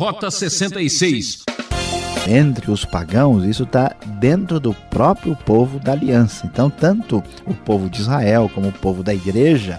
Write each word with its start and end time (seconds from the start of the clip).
Rota 0.00 0.30
66. 0.30 1.44
Entre 2.26 2.70
os 2.70 2.86
pagãos, 2.86 3.44
isso 3.44 3.64
está 3.64 3.94
dentro 4.18 4.58
do 4.58 4.72
próprio 4.72 5.36
povo 5.36 5.78
da 5.78 5.92
aliança. 5.92 6.46
Então, 6.46 6.70
tanto 6.70 7.22
o 7.44 7.52
povo 7.52 7.90
de 7.90 8.00
Israel 8.00 8.50
como 8.54 8.68
o 8.68 8.72
povo 8.72 9.02
da 9.02 9.12
igreja, 9.12 9.78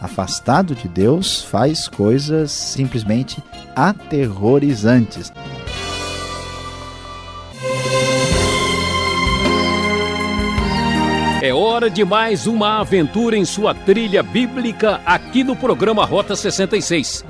afastado 0.00 0.74
de 0.74 0.88
Deus, 0.88 1.42
faz 1.42 1.88
coisas 1.88 2.50
simplesmente 2.50 3.44
aterrorizantes. 3.76 5.30
É 11.42 11.52
hora 11.52 11.90
de 11.90 12.02
mais 12.02 12.46
uma 12.46 12.80
aventura 12.80 13.36
em 13.36 13.44
sua 13.44 13.74
trilha 13.74 14.22
bíblica 14.22 15.02
aqui 15.04 15.44
no 15.44 15.54
programa 15.54 16.06
Rota 16.06 16.34
66. 16.34 17.26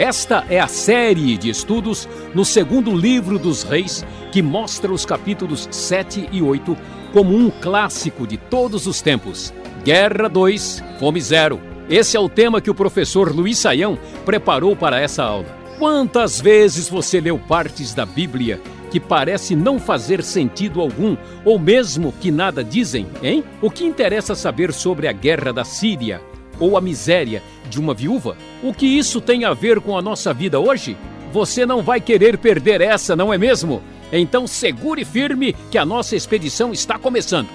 Esta 0.00 0.46
é 0.48 0.58
a 0.58 0.66
série 0.66 1.36
de 1.36 1.50
estudos 1.50 2.08
no 2.34 2.42
segundo 2.42 2.90
livro 2.96 3.38
dos 3.38 3.62
Reis, 3.62 4.02
que 4.32 4.40
mostra 4.40 4.90
os 4.90 5.04
capítulos 5.04 5.68
7 5.70 6.26
e 6.32 6.40
8 6.40 6.74
como 7.12 7.36
um 7.36 7.50
clássico 7.50 8.26
de 8.26 8.38
todos 8.38 8.86
os 8.86 9.02
tempos. 9.02 9.52
Guerra 9.84 10.26
2, 10.26 10.82
Fome 10.98 11.20
Zero. 11.20 11.60
Esse 11.86 12.16
é 12.16 12.20
o 12.20 12.30
tema 12.30 12.62
que 12.62 12.70
o 12.70 12.74
professor 12.74 13.30
Luiz 13.30 13.58
Saião 13.58 13.98
preparou 14.24 14.74
para 14.74 14.98
essa 14.98 15.22
aula. 15.22 15.54
Quantas 15.78 16.40
vezes 16.40 16.88
você 16.88 17.20
leu 17.20 17.38
partes 17.38 17.92
da 17.92 18.06
Bíblia 18.06 18.58
que 18.90 18.98
parece 18.98 19.54
não 19.54 19.78
fazer 19.78 20.22
sentido 20.22 20.80
algum, 20.80 21.14
ou 21.44 21.58
mesmo 21.58 22.10
que 22.10 22.30
nada 22.30 22.64
dizem, 22.64 23.06
hein? 23.22 23.44
O 23.60 23.70
que 23.70 23.84
interessa 23.84 24.34
saber 24.34 24.72
sobre 24.72 25.06
a 25.08 25.12
guerra 25.12 25.52
da 25.52 25.62
Síria 25.62 26.22
ou 26.60 26.76
a 26.76 26.80
miséria 26.80 27.42
de 27.68 27.80
uma 27.80 27.92
viúva? 27.94 28.36
O 28.62 28.72
que 28.72 28.86
isso 28.86 29.20
tem 29.20 29.44
a 29.44 29.52
ver 29.52 29.80
com 29.80 29.98
a 29.98 30.02
nossa 30.02 30.32
vida 30.32 30.60
hoje? 30.60 30.96
Você 31.32 31.66
não 31.66 31.82
vai 31.82 32.00
querer 32.00 32.38
perder 32.38 32.80
essa, 32.80 33.16
não 33.16 33.32
é 33.32 33.38
mesmo? 33.38 33.82
Então 34.12 34.46
segure 34.46 35.04
firme 35.04 35.54
que 35.70 35.78
a 35.78 35.84
nossa 35.84 36.14
expedição 36.14 36.72
está 36.72 36.98
começando. 36.98 37.48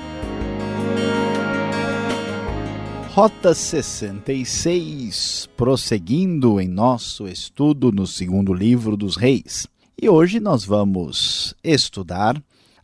Rota 3.16 3.53
66, 3.53 5.48
prosseguindo 5.56 6.59
em 6.59 6.67
nosso 6.67 7.30
estudo 7.30 7.89
no 7.89 8.06
segundo 8.06 8.53
livro 8.53 8.98
dos 8.98 9.16
Reis. 9.16 9.66
E 10.02 10.09
hoje 10.09 10.42
nós 10.42 10.66
vamos 10.66 11.56
estudar 11.64 12.36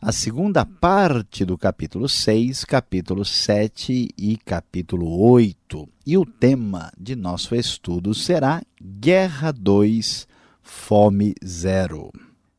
a 0.04 0.10
segunda 0.10 0.66
parte 0.66 1.44
do 1.44 1.56
capítulo 1.56 2.08
6, 2.08 2.64
capítulo 2.64 3.24
7 3.24 4.08
e 4.18 4.36
capítulo 4.36 5.08
8. 5.30 5.88
E 6.04 6.18
o 6.18 6.26
tema 6.26 6.90
de 6.98 7.14
nosso 7.14 7.54
estudo 7.54 8.12
será 8.12 8.60
Guerra 8.82 9.52
2, 9.52 10.26
Fome 10.60 11.36
Zero. 11.46 12.10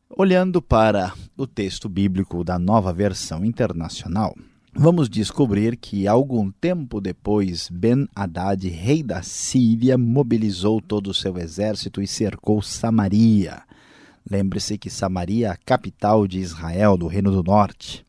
Olhando 0.09 0.61
para 0.61 1.13
o 1.35 1.45
texto 1.45 1.89
bíblico 1.89 2.45
da 2.45 2.57
nova 2.57 2.93
versão 2.93 3.43
internacional, 3.43 4.33
vamos 4.73 5.09
descobrir 5.09 5.75
que 5.75 6.07
algum 6.07 6.49
tempo 6.49 7.01
depois 7.01 7.67
Ben-Hadad, 7.69 8.69
rei 8.69 9.03
da 9.03 9.21
Síria, 9.21 9.97
mobilizou 9.97 10.79
todo 10.79 11.07
o 11.07 11.13
seu 11.13 11.37
exército 11.37 12.01
e 12.01 12.07
cercou 12.07 12.61
Samaria. 12.61 13.63
Lembre-se 14.29 14.77
que 14.77 14.89
Samaria 14.89 15.47
é 15.47 15.49
a 15.49 15.57
capital 15.57 16.27
de 16.27 16.39
Israel, 16.39 16.97
do 16.97 17.07
Reino 17.07 17.31
do 17.31 17.43
Norte. 17.43 18.05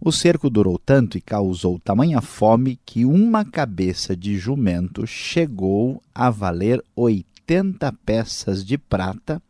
O 0.00 0.10
cerco 0.10 0.48
durou 0.48 0.78
tanto 0.78 1.18
e 1.18 1.20
causou 1.20 1.78
tamanha 1.78 2.20
fome 2.20 2.78
que 2.86 3.04
uma 3.04 3.44
cabeça 3.44 4.16
de 4.16 4.38
jumento 4.38 5.06
chegou 5.06 6.02
a 6.14 6.30
valer 6.30 6.82
80 6.96 7.92
peças 8.06 8.64
de 8.64 8.78
prata 8.78 9.42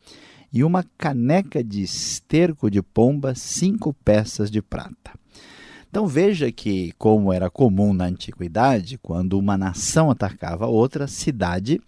e 0.53 0.65
uma 0.65 0.85
caneca 0.99 1.63
de 1.63 1.83
esterco 1.83 2.69
de 2.69 2.83
pomba, 2.83 3.35
cinco 3.37 3.95
peças 4.05 4.51
de 4.51 4.61
prata. 4.61 5.13
Então 5.89 6.07
veja 6.07 6.51
que, 6.53 6.93
como 6.99 7.33
era 7.33 7.51
comum 7.51 7.93
na 7.93 8.07
antiguidade, 8.07 8.99
quando 8.99 9.39
uma 9.39 9.59
nação 9.59 10.11
atacava 10.11 10.67
outra 10.67 11.07
cidade, 11.07 11.81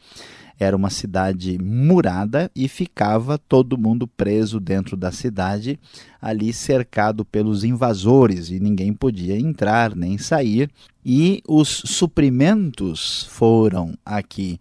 era 0.62 0.76
uma 0.76 0.90
cidade 0.90 1.58
murada 1.58 2.50
e 2.54 2.68
ficava 2.68 3.36
todo 3.36 3.78
mundo 3.78 4.06
preso 4.06 4.60
dentro 4.60 4.96
da 4.96 5.10
cidade, 5.10 5.78
ali 6.20 6.52
cercado 6.52 7.24
pelos 7.24 7.64
invasores 7.64 8.50
e 8.50 8.60
ninguém 8.60 8.92
podia 8.92 9.38
entrar 9.38 9.94
nem 9.94 10.16
sair. 10.18 10.70
E 11.04 11.42
os 11.48 11.68
suprimentos 11.68 13.26
foram 13.30 13.94
aqui 14.06 14.58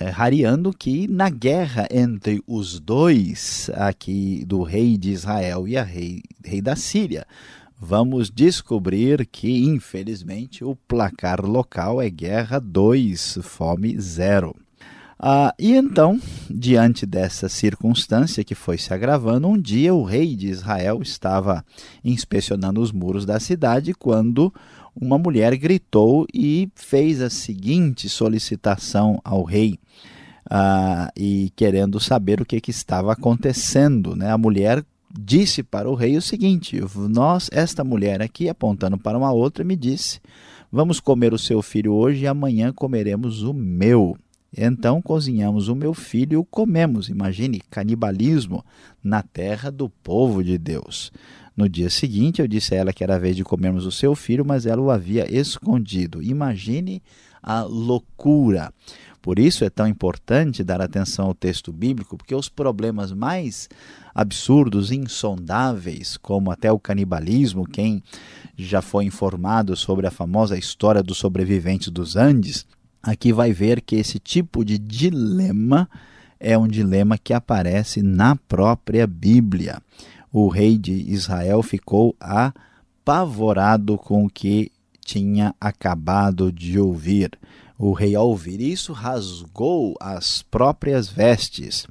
é, 0.00 0.08
rareando 0.08 0.72
que 0.72 1.06
na 1.06 1.28
guerra 1.28 1.86
entre 1.90 2.42
os 2.46 2.80
dois, 2.80 3.70
aqui 3.74 4.44
do 4.46 4.62
rei 4.62 4.96
de 4.96 5.10
Israel 5.10 5.68
e 5.68 5.76
a 5.76 5.82
rei, 5.82 6.22
rei 6.42 6.62
da 6.62 6.74
Síria, 6.74 7.26
vamos 7.78 8.30
descobrir 8.30 9.26
que, 9.26 9.64
infelizmente, 9.64 10.64
o 10.64 10.76
placar 10.76 11.44
local 11.44 12.00
é 12.00 12.08
guerra 12.08 12.58
2, 12.58 13.40
fome 13.42 14.00
0. 14.00 14.61
Ah, 15.24 15.54
e 15.56 15.76
então, 15.76 16.20
diante 16.50 17.06
dessa 17.06 17.48
circunstância 17.48 18.42
que 18.42 18.56
foi 18.56 18.76
se 18.76 18.92
agravando, 18.92 19.46
um 19.46 19.56
dia 19.56 19.94
o 19.94 20.02
rei 20.02 20.34
de 20.34 20.48
Israel 20.48 21.00
estava 21.00 21.64
inspecionando 22.04 22.80
os 22.80 22.90
muros 22.90 23.24
da 23.24 23.38
cidade 23.38 23.94
quando 23.94 24.52
uma 25.00 25.16
mulher 25.16 25.56
gritou 25.56 26.26
e 26.34 26.68
fez 26.74 27.22
a 27.22 27.30
seguinte 27.30 28.08
solicitação 28.08 29.20
ao 29.24 29.44
rei. 29.44 29.78
Ah, 30.50 31.12
e 31.16 31.52
querendo 31.54 32.00
saber 32.00 32.40
o 32.40 32.44
que, 32.44 32.60
que 32.60 32.72
estava 32.72 33.12
acontecendo, 33.12 34.16
né? 34.16 34.32
A 34.32 34.36
mulher 34.36 34.84
disse 35.08 35.62
para 35.62 35.88
o 35.88 35.94
rei 35.94 36.16
o 36.16 36.22
seguinte: 36.22 36.80
nós, 37.08 37.48
esta 37.52 37.84
mulher 37.84 38.20
aqui, 38.20 38.48
apontando 38.48 38.98
para 38.98 39.16
uma 39.16 39.30
outra, 39.30 39.62
me 39.62 39.76
disse: 39.76 40.18
Vamos 40.70 40.98
comer 40.98 41.32
o 41.32 41.38
seu 41.38 41.62
filho 41.62 41.92
hoje 41.92 42.24
e 42.24 42.26
amanhã 42.26 42.72
comeremos 42.72 43.44
o 43.44 43.54
meu. 43.54 44.16
Então 44.56 45.00
cozinhamos 45.00 45.68
o 45.68 45.74
meu 45.74 45.94
filho 45.94 46.34
e 46.34 46.36
o 46.36 46.44
comemos. 46.44 47.08
Imagine 47.08 47.60
canibalismo 47.70 48.64
na 49.02 49.22
terra 49.22 49.70
do 49.70 49.88
povo 49.88 50.44
de 50.44 50.58
Deus. 50.58 51.10
No 51.56 51.68
dia 51.68 51.90
seguinte, 51.90 52.40
eu 52.40 52.48
disse 52.48 52.74
a 52.74 52.78
ela 52.78 52.92
que 52.92 53.04
era 53.04 53.16
a 53.16 53.18
vez 53.18 53.36
de 53.36 53.44
comermos 53.44 53.84
o 53.86 53.92
seu 53.92 54.14
filho, 54.14 54.44
mas 54.44 54.64
ela 54.66 54.80
o 54.80 54.90
havia 54.90 55.30
escondido. 55.34 56.22
Imagine 56.22 57.02
a 57.42 57.62
loucura. 57.62 58.72
Por 59.20 59.38
isso 59.38 59.64
é 59.64 59.70
tão 59.70 59.86
importante 59.86 60.64
dar 60.64 60.80
atenção 60.80 61.26
ao 61.26 61.34
texto 61.34 61.72
bíblico, 61.72 62.16
porque 62.16 62.34
os 62.34 62.48
problemas 62.48 63.12
mais 63.12 63.68
absurdos, 64.14 64.90
insondáveis, 64.90 66.16
como 66.16 66.50
até 66.50 66.72
o 66.72 66.78
canibalismo, 66.78 67.66
quem 67.66 68.02
já 68.56 68.82
foi 68.82 69.04
informado 69.04 69.76
sobre 69.76 70.06
a 70.06 70.10
famosa 70.10 70.58
história 70.58 71.02
dos 71.02 71.18
sobreviventes 71.18 71.88
dos 71.88 72.16
Andes, 72.16 72.66
aqui 73.02 73.32
vai 73.32 73.52
ver 73.52 73.80
que 73.80 73.96
esse 73.96 74.18
tipo 74.18 74.64
de 74.64 74.78
dilema 74.78 75.88
é 76.38 76.56
um 76.56 76.68
dilema 76.68 77.18
que 77.18 77.32
aparece 77.32 78.02
na 78.02 78.36
própria 78.36 79.06
Bíblia. 79.06 79.80
O 80.32 80.48
rei 80.48 80.78
de 80.78 80.92
Israel 80.92 81.62
ficou 81.62 82.16
apavorado 82.20 83.98
com 83.98 84.24
o 84.24 84.30
que 84.30 84.70
tinha 85.04 85.54
acabado 85.60 86.50
de 86.50 86.78
ouvir. 86.78 87.38
O 87.78 87.92
rei, 87.92 88.14
ao 88.14 88.28
ouvir 88.28 88.60
isso, 88.60 88.92
rasgou 88.92 89.96
as 90.00 90.42
próprias 90.42 91.08
vestes. 91.08 91.86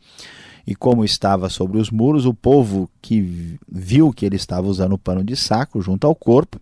E 0.65 0.75
como 0.75 1.03
estava 1.03 1.49
sobre 1.49 1.79
os 1.79 1.89
muros, 1.89 2.25
o 2.25 2.33
povo 2.33 2.89
que 3.01 3.57
viu 3.69 4.13
que 4.13 4.25
ele 4.25 4.35
estava 4.35 4.67
usando 4.67 4.93
o 4.93 4.97
pano 4.97 5.23
de 5.23 5.35
saco 5.35 5.81
junto 5.81 6.05
ao 6.05 6.13
corpo, 6.13 6.59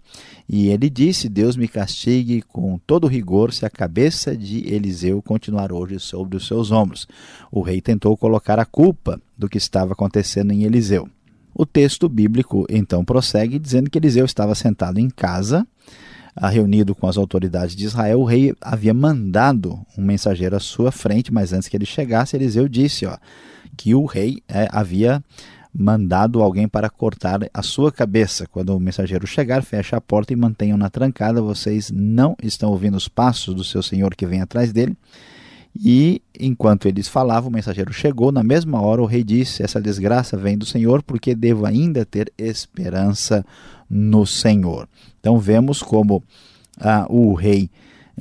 e 0.47 0.69
ele 0.69 0.89
disse: 0.89 1.27
Deus 1.27 1.55
me 1.55 1.67
castigue 1.67 2.41
com 2.41 2.79
todo 2.87 3.07
rigor 3.07 3.53
se 3.53 3.65
a 3.65 3.69
cabeça 3.69 4.35
de 4.35 4.67
Eliseu 4.73 5.21
continuar 5.21 5.71
hoje 5.71 5.99
sobre 5.99 6.37
os 6.37 6.47
seus 6.47 6.71
ombros. 6.71 7.07
O 7.51 7.61
rei 7.61 7.81
tentou 7.81 8.15
colocar 8.15 8.59
a 8.59 8.65
culpa 8.65 9.21
do 9.37 9.49
que 9.49 9.57
estava 9.57 9.93
acontecendo 9.93 10.51
em 10.51 10.63
Eliseu. 10.63 11.07
O 11.53 11.65
texto 11.65 12.07
bíblico 12.07 12.65
então 12.69 13.03
prossegue 13.03 13.59
dizendo 13.59 13.89
que 13.89 13.97
Eliseu 13.97 14.23
estava 14.23 14.55
sentado 14.55 14.97
em 14.97 15.09
casa, 15.09 15.67
reunido 16.49 16.95
com 16.95 17.05
as 17.05 17.17
autoridades 17.17 17.75
de 17.75 17.85
Israel. 17.85 18.21
O 18.21 18.25
rei 18.25 18.55
havia 18.61 18.93
mandado 18.93 19.77
um 19.97 20.01
mensageiro 20.01 20.55
à 20.55 20.59
sua 20.59 20.91
frente, 20.91 21.33
mas 21.33 21.51
antes 21.51 21.67
que 21.67 21.75
ele 21.75 21.85
chegasse, 21.85 22.37
Eliseu 22.37 22.67
disse: 22.69 23.05
ó, 23.05 23.17
que 23.79 23.95
o 23.95 24.03
rei 24.03 24.43
é, 24.45 24.67
havia 24.73 25.23
mandado 25.73 26.43
alguém 26.43 26.67
para 26.67 26.89
cortar 26.89 27.49
a 27.53 27.63
sua 27.63 27.93
cabeça. 27.93 28.45
Quando 28.45 28.75
o 28.75 28.79
mensageiro 28.79 29.25
chegar, 29.25 29.63
feche 29.63 29.95
a 29.95 30.01
porta 30.01 30.33
e 30.33 30.35
mantenham 30.35 30.77
na 30.77 30.89
trancada. 30.89 31.41
Vocês 31.41 31.89
não 31.89 32.35
estão 32.43 32.71
ouvindo 32.71 32.97
os 32.97 33.07
passos 33.07 33.55
do 33.55 33.63
seu 33.63 33.81
senhor 33.81 34.15
que 34.15 34.25
vem 34.25 34.41
atrás 34.41 34.73
dele. 34.73 34.97
E 35.73 36.21
enquanto 36.37 36.89
eles 36.89 37.07
falavam, 37.07 37.49
o 37.49 37.53
mensageiro 37.53 37.93
chegou. 37.93 38.33
Na 38.33 38.43
mesma 38.43 38.81
hora, 38.81 39.01
o 39.01 39.05
rei 39.05 39.23
disse: 39.23 39.63
Essa 39.63 39.79
desgraça 39.79 40.35
vem 40.35 40.57
do 40.57 40.65
Senhor, 40.65 41.01
porque 41.01 41.33
devo 41.33 41.65
ainda 41.65 42.05
ter 42.05 42.33
esperança 42.37 43.45
no 43.89 44.25
Senhor. 44.25 44.89
Então, 45.21 45.39
vemos 45.39 45.81
como 45.81 46.21
ah, 46.77 47.05
o 47.09 47.33
rei 47.33 47.69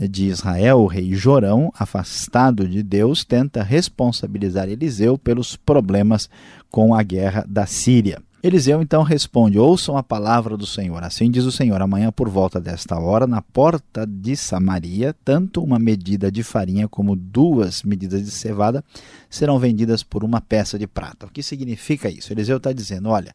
de 0.07 0.27
Israel, 0.27 0.81
o 0.81 0.87
rei 0.87 1.15
Jorão, 1.15 1.73
afastado 1.77 2.69
de 2.69 2.83
Deus, 2.83 3.25
tenta 3.25 3.63
responsabilizar 3.63 4.69
Eliseu 4.69 5.19
pelos 5.19 5.57
problemas 5.57 6.29
com 6.71 6.95
a 6.95 7.03
guerra 7.03 7.45
da 7.49 7.67
Síria. 7.67 8.23
Eliseu 8.41 8.81
então 8.81 9.03
responde: 9.03 9.59
Ouçam 9.59 9.97
a 9.97 10.03
palavra 10.03 10.57
do 10.57 10.65
Senhor. 10.65 11.03
Assim 11.03 11.29
diz 11.29 11.45
o 11.45 11.51
Senhor: 11.51 11.83
Amanhã, 11.83 12.13
por 12.13 12.29
volta 12.29 12.61
desta 12.61 12.97
hora, 12.97 13.27
na 13.27 13.43
porta 13.43 14.07
de 14.07 14.37
Samaria, 14.37 15.15
tanto 15.25 15.61
uma 15.61 15.79
medida 15.79 16.31
de 16.31 16.45
farinha 16.45 16.87
como 16.87 17.17
duas 17.17 17.83
medidas 17.83 18.25
de 18.25 18.31
cevada 18.31 18.85
serão 19.29 19.59
vendidas 19.59 20.05
por 20.05 20.23
uma 20.23 20.41
peça 20.41 20.79
de 20.79 20.87
prata. 20.87 21.27
O 21.27 21.31
que 21.31 21.43
significa 21.43 22.09
isso? 22.09 22.33
Eliseu 22.33 22.59
está 22.59 22.73
dizendo: 22.73 23.09
Olha, 23.09 23.35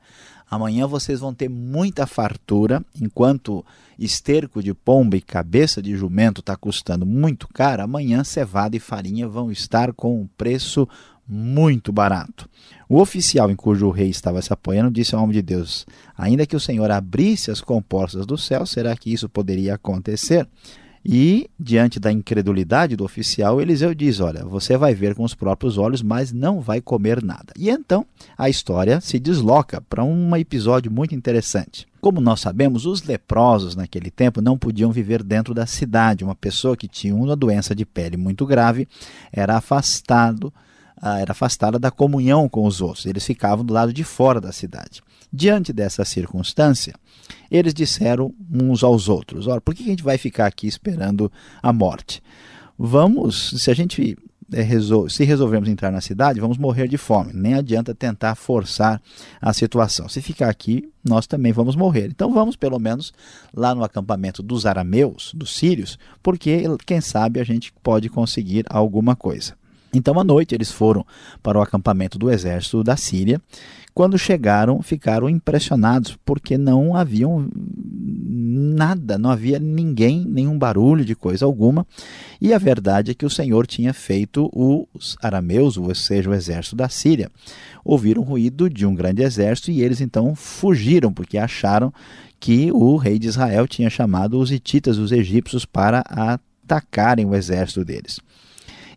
amanhã 0.54 0.88
vocês 0.88 1.20
vão 1.20 1.34
ter 1.34 1.50
muita 1.50 2.06
fartura, 2.08 2.84
enquanto 3.02 3.66
esterco 3.98 4.62
de 4.62 4.74
pomba 4.74 5.16
e 5.16 5.22
cabeça 5.22 5.82
de 5.82 5.96
jumento 5.96 6.40
está 6.40 6.56
custando 6.56 7.06
muito 7.06 7.48
caro, 7.48 7.84
amanhã 7.84 8.24
cevada 8.24 8.76
e 8.76 8.80
farinha 8.80 9.28
vão 9.28 9.52
estar 9.52 9.94
com 9.94 10.22
um 10.22 10.28
preço 10.38 10.88
muito 11.28 11.92
barato. 11.92 12.50
O 12.90 13.00
oficial 13.00 13.50
em 13.50 13.56
cujo 13.56 13.90
rei 13.90 14.10
estava 14.10 14.42
se 14.42 14.52
apoiando 14.52 14.92
disse 14.92 15.16
ao 15.16 15.24
homem 15.24 15.34
de 15.34 15.42
Deus: 15.42 15.86
Ainda 16.18 16.46
que 16.46 16.56
o 16.56 16.60
Senhor 16.60 16.92
abrisse 16.92 17.50
as 17.50 17.62
comportas 17.62 18.26
do 18.26 18.38
céu, 18.38 18.66
será 18.66 18.96
que 18.96 19.12
isso 19.12 19.30
poderia 19.30 19.76
acontecer? 19.76 20.48
E, 21.06 21.50
diante 21.60 22.00
da 22.00 22.12
incredulidade 22.12 22.96
do 22.96 23.04
oficial, 23.04 23.62
Eliseu 23.62 23.94
diz: 23.94 24.22
Olha, 24.22 24.46
você 24.46 24.78
vai 24.78 24.96
ver 24.96 25.16
com 25.16 25.24
os 25.24 25.36
próprios 25.36 25.78
olhos, 25.78 26.02
mas 26.02 26.32
não 26.32 26.62
vai 26.62 26.80
comer 26.80 27.22
nada. 27.22 27.54
E 27.58 27.70
então 27.70 28.06
a 28.38 28.50
história 28.50 29.02
se 29.02 29.20
desloca 29.20 29.82
para 29.82 30.04
um 30.04 30.36
episódio 30.36 30.90
muito 30.90 31.14
interessante. 31.14 31.86
Como 32.00 32.22
nós 32.22 32.40
sabemos, 32.40 32.86
os 32.86 33.04
leprosos 33.04 33.76
naquele 33.76 34.10
tempo 34.10 34.42
não 34.42 34.58
podiam 34.58 34.92
viver 34.92 35.24
dentro 35.24 35.54
da 35.54 35.66
cidade. 35.66 36.24
Uma 36.24 36.36
pessoa 36.36 36.78
que 36.78 36.88
tinha 36.88 37.16
uma 37.16 37.36
doença 37.36 37.76
de 37.76 37.86
pele 37.86 38.16
muito 38.16 38.46
grave 38.46 38.88
era 39.32 39.58
afastado 39.58 40.54
ah, 41.06 41.20
era 41.20 41.34
afastada 41.34 41.78
da 41.78 41.92
comunhão 41.92 42.48
com 42.48 42.66
os 42.66 42.80
outros. 42.80 43.06
Eles 43.06 43.26
ficavam 43.26 43.66
do 43.66 43.74
lado 43.74 43.92
de 43.92 44.06
fora 44.06 44.40
da 44.40 44.54
cidade. 44.54 45.02
Diante 45.32 45.74
dessa 45.74 46.06
circunstância, 46.06 46.94
eles 47.52 47.74
disseram 47.74 48.34
uns 48.50 48.86
aos 48.86 49.10
outros: 49.10 49.46
Olha, 49.46 49.60
por 49.60 49.76
que 49.76 49.84
a 49.84 49.88
gente 49.88 50.02
vai 50.02 50.18
ficar 50.18 50.46
aqui 50.46 50.66
esperando 50.66 51.30
a 51.62 51.74
morte? 51.74 52.24
Vamos, 52.80 53.54
se 53.62 53.70
a 53.70 53.74
gente 53.74 54.18
é, 54.54 54.66
se 55.10 55.26
resolvermos 55.26 55.68
entrar 55.68 55.92
na 55.92 56.00
cidade, 56.00 56.40
vamos 56.40 56.58
morrer 56.58 56.88
de 56.88 56.98
fome. 56.98 57.34
Nem 57.34 57.56
adianta 57.56 57.94
tentar 57.94 58.36
forçar 58.36 59.02
a 59.42 59.52
situação. 59.52 60.08
Se 60.08 60.22
ficar 60.22 60.48
aqui, 60.50 60.90
nós 61.04 61.28
também 61.28 61.52
vamos 61.52 61.76
morrer. 61.76 62.08
Então 62.08 62.32
vamos 62.32 62.56
pelo 62.56 62.80
menos 62.80 63.12
lá 63.54 63.76
no 63.76 63.84
acampamento 63.84 64.42
dos 64.42 64.66
arameus, 64.66 65.34
dos 65.36 65.54
sírios, 65.54 66.00
porque 66.22 66.64
quem 66.86 67.02
sabe 67.02 67.42
a 67.42 67.44
gente 67.44 67.74
pode 67.84 68.08
conseguir 68.08 68.64
alguma 68.70 69.18
coisa. 69.18 69.62
Então, 69.94 70.20
à 70.20 70.24
noite, 70.24 70.56
eles 70.56 70.72
foram 70.72 71.06
para 71.42 71.60
o 71.60 71.62
acampamento 71.62 72.18
do 72.18 72.32
exército 72.32 72.84
da 72.84 72.98
Síria. 72.98 73.40
Quando 73.94 74.18
chegaram, 74.18 74.82
ficaram 74.82 75.30
impressionados, 75.30 76.18
porque 76.26 76.58
não 76.58 76.96
haviam 76.96 77.48
nada, 77.56 79.20
não 79.20 79.30
havia 79.30 79.60
ninguém, 79.60 80.26
nenhum 80.26 80.58
barulho 80.58 81.06
de 81.06 81.14
coisa 81.14 81.46
alguma. 81.46 81.86
E 82.42 82.52
a 82.54 82.58
verdade 82.58 83.12
é 83.12 83.14
que 83.14 83.26
o 83.26 83.30
Senhor 83.30 83.68
tinha 83.68 83.94
feito 83.94 84.50
os 84.52 85.16
arameus, 85.22 85.78
ou 85.78 85.94
seja, 85.94 86.28
o 86.28 86.34
exército 86.34 86.76
da 86.76 86.90
Síria, 86.90 87.30
ouvir 87.86 88.18
o 88.18 88.24
ruído 88.24 88.68
de 88.68 88.84
um 88.84 88.96
grande 88.96 89.22
exército 89.22 89.70
e 89.70 89.84
eles 89.84 90.02
então 90.02 90.34
fugiram, 90.34 91.14
porque 91.14 91.38
acharam 91.38 91.94
que 92.40 92.72
o 92.72 92.98
rei 92.98 93.20
de 93.20 93.28
Israel 93.28 93.68
tinha 93.68 93.92
chamado 93.92 94.40
os 94.40 94.52
hititas, 94.52 94.98
os 94.98 95.12
egípcios, 95.12 95.66
para 95.66 96.04
atacarem 96.10 97.26
o 97.28 97.36
exército 97.36 97.86
deles. 97.86 98.20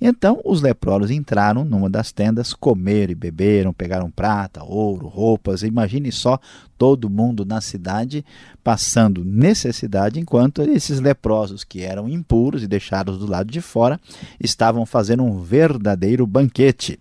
Então 0.00 0.40
os 0.44 0.62
leprosos 0.62 1.10
entraram 1.10 1.64
numa 1.64 1.88
das 1.88 2.12
tendas, 2.12 2.52
comeram 2.52 3.12
e 3.12 3.14
beberam, 3.14 3.72
pegaram 3.72 4.10
prata, 4.10 4.62
ouro, 4.62 5.06
roupas. 5.06 5.62
Imagine 5.62 6.12
só 6.12 6.38
todo 6.76 7.10
mundo 7.10 7.44
na 7.44 7.60
cidade 7.60 8.24
passando 8.62 9.24
necessidade, 9.24 10.20
enquanto 10.20 10.62
esses 10.62 11.00
leprosos 11.00 11.64
que 11.64 11.82
eram 11.82 12.08
impuros 12.08 12.62
e 12.62 12.66
deixados 12.66 13.18
do 13.18 13.26
lado 13.26 13.50
de 13.50 13.60
fora 13.60 14.00
estavam 14.38 14.84
fazendo 14.84 15.22
um 15.22 15.40
verdadeiro 15.40 16.26
banquete. 16.26 16.98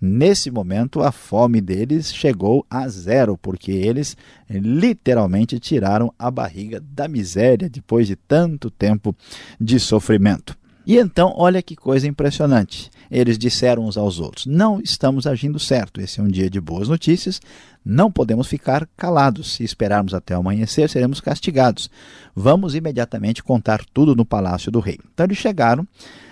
Nesse 0.00 0.48
momento, 0.48 1.02
a 1.02 1.10
fome 1.10 1.60
deles 1.60 2.14
chegou 2.14 2.64
a 2.70 2.88
zero, 2.88 3.36
porque 3.36 3.72
eles 3.72 4.16
literalmente 4.48 5.58
tiraram 5.58 6.14
a 6.16 6.30
barriga 6.30 6.80
da 6.80 7.08
miséria 7.08 7.68
depois 7.68 8.06
de 8.06 8.14
tanto 8.14 8.70
tempo 8.70 9.14
de 9.60 9.80
sofrimento. 9.80 10.56
E 10.88 10.96
então, 10.96 11.34
olha 11.36 11.60
que 11.60 11.76
coisa 11.76 12.08
impressionante. 12.08 12.90
Eles 13.10 13.36
disseram 13.36 13.84
uns 13.84 13.98
aos 13.98 14.18
outros: 14.18 14.46
Não 14.46 14.80
estamos 14.80 15.26
agindo 15.26 15.58
certo. 15.58 16.00
Esse 16.00 16.18
é 16.18 16.22
um 16.22 16.28
dia 16.28 16.48
de 16.48 16.58
boas 16.58 16.88
notícias. 16.88 17.42
Não 17.84 18.10
podemos 18.10 18.46
ficar 18.48 18.88
calados. 18.96 19.52
Se 19.52 19.62
esperarmos 19.62 20.14
até 20.14 20.32
amanhecer, 20.32 20.88
seremos 20.88 21.20
castigados. 21.20 21.90
Vamos 22.34 22.74
imediatamente 22.74 23.44
contar 23.44 23.84
tudo 23.92 24.16
no 24.16 24.24
palácio 24.24 24.72
do 24.72 24.80
rei. 24.80 24.98
Então 25.12 25.26
eles 25.26 25.36
chegaram, 25.36 25.86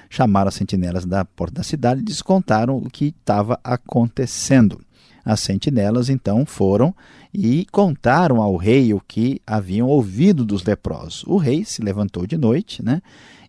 chamaram 0.08 0.48
as 0.48 0.54
sentinelas 0.54 1.04
da 1.04 1.22
porta 1.22 1.56
da 1.56 1.62
cidade 1.62 2.00
e 2.00 2.04
descontaram 2.04 2.78
o 2.78 2.88
que 2.88 3.14
estava 3.18 3.60
acontecendo. 3.62 4.80
As 5.22 5.40
sentinelas 5.40 6.08
então 6.08 6.46
foram 6.46 6.94
e 7.34 7.66
contaram 7.70 8.40
ao 8.40 8.56
rei 8.56 8.94
o 8.94 9.02
que 9.06 9.38
haviam 9.46 9.86
ouvido 9.86 10.46
dos 10.46 10.64
leprosos. 10.64 11.24
O 11.26 11.36
rei 11.36 11.62
se 11.62 11.82
levantou 11.82 12.26
de 12.26 12.38
noite, 12.38 12.82
né? 12.82 13.02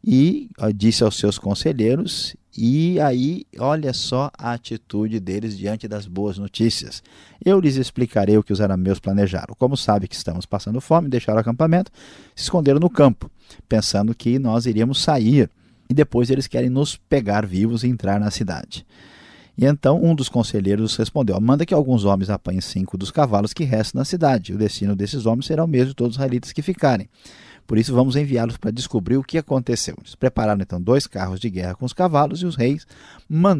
E 0.09 0.49
disse 0.73 1.03
aos 1.03 1.17
seus 1.17 1.37
conselheiros, 1.37 2.33
e 2.57 2.97
aí 3.01 3.45
olha 3.59 3.91
só 3.91 4.31
a 4.37 4.53
atitude 4.53 5.19
deles 5.19 5.57
diante 5.57 5.85
das 5.85 6.07
boas 6.07 6.37
notícias. 6.37 7.03
Eu 7.43 7.59
lhes 7.59 7.75
explicarei 7.75 8.37
o 8.37 8.41
que 8.41 8.53
os 8.53 8.61
arameus 8.61 9.01
planejaram. 9.01 9.53
Como 9.59 9.75
sabe 9.75 10.07
que 10.07 10.15
estamos 10.15 10.45
passando 10.45 10.79
fome, 10.79 11.09
deixaram 11.09 11.39
o 11.39 11.41
acampamento, 11.41 11.91
se 12.33 12.43
esconderam 12.43 12.79
no 12.79 12.89
campo, 12.89 13.29
pensando 13.67 14.15
que 14.15 14.39
nós 14.39 14.65
iríamos 14.65 15.01
sair, 15.01 15.49
e 15.89 15.93
depois 15.93 16.29
eles 16.29 16.47
querem 16.47 16.69
nos 16.69 16.95
pegar 16.95 17.45
vivos 17.45 17.83
e 17.83 17.89
entrar 17.89 18.17
na 18.17 18.31
cidade. 18.31 18.85
E 19.57 19.65
então 19.65 20.01
um 20.01 20.15
dos 20.15 20.29
conselheiros 20.29 20.95
respondeu: 20.95 21.37
Manda 21.41 21.65
que 21.65 21.73
alguns 21.73 22.05
homens 22.05 22.29
apanhem 22.29 22.61
cinco 22.61 22.97
dos 22.97 23.11
cavalos 23.11 23.53
que 23.53 23.65
restam 23.65 23.99
na 23.99 24.05
cidade. 24.05 24.53
O 24.53 24.57
destino 24.57 24.95
desses 24.95 25.25
homens 25.25 25.47
será 25.47 25.65
o 25.65 25.67
mesmo 25.67 25.89
de 25.89 25.95
todos 25.95 26.11
os 26.11 26.15
israelitas 26.15 26.53
que 26.53 26.61
ficarem. 26.61 27.09
Por 27.67 27.77
isso, 27.77 27.93
vamos 27.93 28.15
enviá-los 28.15 28.55
para 28.55 28.71
descobrir 28.71 29.17
o 29.17 29.23
que 29.23 29.37
aconteceu. 29.37 29.93
Eles 29.99 30.15
prepararam 30.15 30.61
então 30.61 30.81
dois 30.81 31.05
carros 31.05 31.37
de 31.39 31.49
guerra 31.49 31.75
com 31.75 31.85
os 31.85 31.91
cavalos 31.91 32.41
e 32.41 32.45
os 32.45 32.55
reis 32.55 32.87
man 33.29 33.59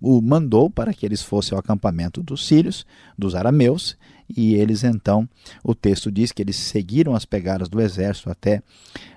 o 0.00 0.22
mandou 0.22 0.70
para 0.70 0.94
que 0.94 1.04
eles 1.04 1.22
fossem 1.22 1.56
ao 1.56 1.60
acampamento 1.60 2.22
dos 2.22 2.46
sírios, 2.46 2.86
dos 3.18 3.34
arameus, 3.34 3.96
e 4.34 4.54
eles 4.54 4.84
então, 4.84 5.28
o 5.64 5.74
texto 5.74 6.12
diz 6.12 6.32
que 6.32 6.42
eles 6.42 6.56
seguiram 6.56 7.14
as 7.14 7.24
pegadas 7.24 7.68
do 7.68 7.80
exército 7.80 8.30
até 8.30 8.62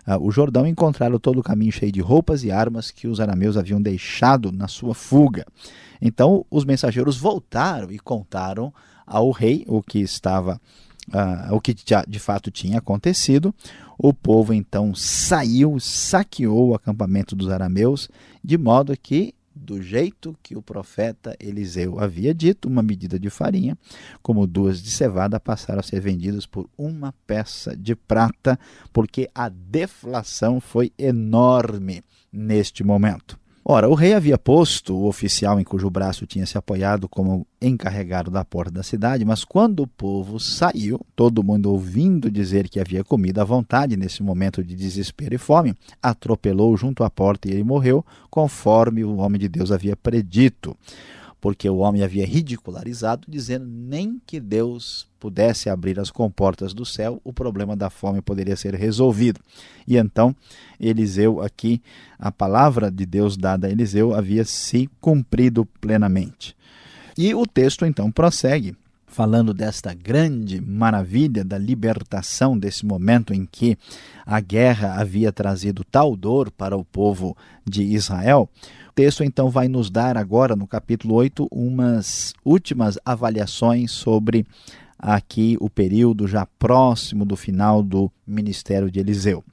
uh, 0.08 0.18
o 0.20 0.32
Jordão 0.32 0.66
e 0.66 0.70
encontraram 0.70 1.20
todo 1.20 1.40
o 1.40 1.44
caminho 1.44 1.72
cheio 1.72 1.92
de 1.92 2.00
roupas 2.00 2.44
e 2.44 2.52
armas 2.52 2.92
que 2.92 3.08
os 3.08 3.20
arameus 3.20 3.58
haviam 3.58 3.82
deixado 3.82 4.52
na 4.52 4.68
sua 4.68 4.96
fuga. 4.96 5.46
Então, 6.02 6.46
os 6.50 6.64
mensageiros 6.64 7.18
voltaram 7.18 7.92
e 7.92 8.00
contaram 8.00 8.74
ao 9.06 9.30
rei 9.32 9.66
o 9.68 9.84
que 9.84 10.00
estava 10.00 10.60
uh, 11.14 11.54
o 11.54 11.62
que 11.62 11.76
de 12.08 12.20
fato 12.20 12.50
tinha 12.52 12.80
acontecido. 12.80 13.54
O 13.98 14.14
povo 14.14 14.54
então 14.54 14.96
saiu, 14.96 15.80
saqueou 15.80 16.70
o 16.70 16.76
acampamento 16.76 17.36
dos 17.36 17.50
arameus, 17.50 18.10
de 18.44 18.58
modo 18.58 18.98
que, 18.98 19.36
do 19.54 19.82
jeito 19.82 20.36
que 20.42 20.56
o 20.56 20.62
profeta 20.62 21.36
Eliseu 21.40 22.00
havia 22.00 22.34
dito, 22.34 22.68
uma 22.68 22.82
medida 22.82 23.20
de 23.20 23.30
farinha, 23.30 23.78
como 24.22 24.48
duas 24.48 24.82
de 24.82 24.90
cevada, 24.90 25.40
passaram 25.40 25.82
a 25.82 25.84
ser 25.84 26.00
vendidas 26.00 26.46
por 26.46 26.68
uma 26.78 27.14
peça 27.28 27.76
de 27.76 27.96
prata, 27.96 28.58
porque 28.92 29.30
a 29.36 29.50
deflação 29.50 30.60
foi 30.60 30.92
enorme 30.98 32.04
neste 32.32 32.84
momento. 32.84 33.41
Ora, 33.64 33.88
o 33.88 33.94
rei 33.94 34.16
havia 34.16 34.40
posto 34.40 34.96
o 34.96 35.08
oficial 35.08 35.60
em 35.60 35.64
cujo 35.64 35.88
braço 35.88 36.26
tinha 36.26 36.48
se 36.48 36.58
apoiado 36.58 37.08
como 37.08 37.46
encarregado 37.62 38.32
da 38.32 38.44
porta 38.44 38.72
da 38.72 38.82
cidade, 38.82 39.24
mas 39.24 39.44
quando 39.44 39.84
o 39.84 39.88
povo 39.88 40.40
saiu, 40.40 41.00
todo 41.16 41.44
mundo 41.44 41.72
ouvindo 41.72 42.32
dizer 42.32 42.68
que 42.68 42.80
havia 42.80 43.04
comida 43.04 43.44
à 43.44 43.46
vontade 43.46 43.96
nesse 43.96 44.24
momento 44.24 44.64
de 44.64 44.76
desespero 44.76 45.36
e 45.36 45.38
fome, 45.38 45.76
atropelou 46.02 46.76
junto 46.76 47.04
à 47.04 47.10
porta 47.10 47.48
e 47.48 47.52
ele 47.52 47.64
morreu, 47.64 48.04
conforme 48.32 49.04
o 49.04 49.18
homem 49.18 49.40
de 49.40 49.48
Deus 49.48 49.72
havia 49.72 49.96
predito 49.96 50.76
porque 51.42 51.68
o 51.68 51.78
homem 51.78 52.04
havia 52.04 52.26
ridicularizado, 52.26 53.26
dizendo 53.28 53.66
nem 53.66 54.22
que 54.26 54.40
Deus 54.40 55.10
pudesse 55.20 55.70
abrir 55.70 56.00
as 56.00 56.12
comportas 56.12 56.72
do 56.72 56.86
céu, 56.86 57.20
o 57.24 57.34
problema 57.34 57.76
da 57.76 57.90
fome 57.90 58.22
poderia 58.22 58.56
ser 58.56 58.76
resolvido. 58.76 59.42
E 59.88 59.98
então, 59.98 60.36
Eliseu 60.80 61.42
aqui, 61.42 61.82
a 62.20 62.32
palavra 62.32 62.92
de 62.92 63.06
Deus 63.08 63.36
dada 63.36 63.68
a 63.68 63.72
Eliseu 63.72 64.14
havia 64.14 64.46
se 64.46 64.88
cumprido 65.02 65.66
plenamente. 65.82 66.56
E 67.18 67.34
o 67.34 67.46
texto 67.48 67.86
então 67.86 68.12
prossegue 68.12 68.76
falando 69.12 69.54
desta 69.54 69.94
grande 69.94 70.62
maravilha 70.62 71.44
da 71.44 71.58
libertação, 71.58 72.58
desse 72.58 72.86
momento 72.86 73.34
em 73.34 73.46
que 73.46 73.78
a 74.26 74.40
guerra 74.40 75.00
havia 75.00 75.34
trazido 75.34 75.84
tal 75.84 76.16
dor 76.16 76.50
para 76.50 76.78
o 76.78 76.86
povo 76.86 77.36
de 77.68 77.84
Israel. 77.84 78.50
O 78.90 78.94
texto 78.94 79.22
então 79.24 79.50
vai 79.50 79.68
nos 79.68 79.90
dar 79.90 80.18
agora, 80.18 80.56
no 80.56 80.66
capítulo 80.66 81.16
8, 81.16 81.46
umas 81.52 82.34
últimas 82.44 82.98
avaliações 83.04 83.92
sobre 83.92 84.46
aqui 84.98 85.58
o 85.60 85.70
período 85.70 86.26
já 86.26 86.46
próximo 86.58 87.26
do 87.26 87.36
final 87.36 87.84
do 87.84 88.10
ministério 88.26 88.90
de 88.90 89.00
Eliseu. 89.00 89.44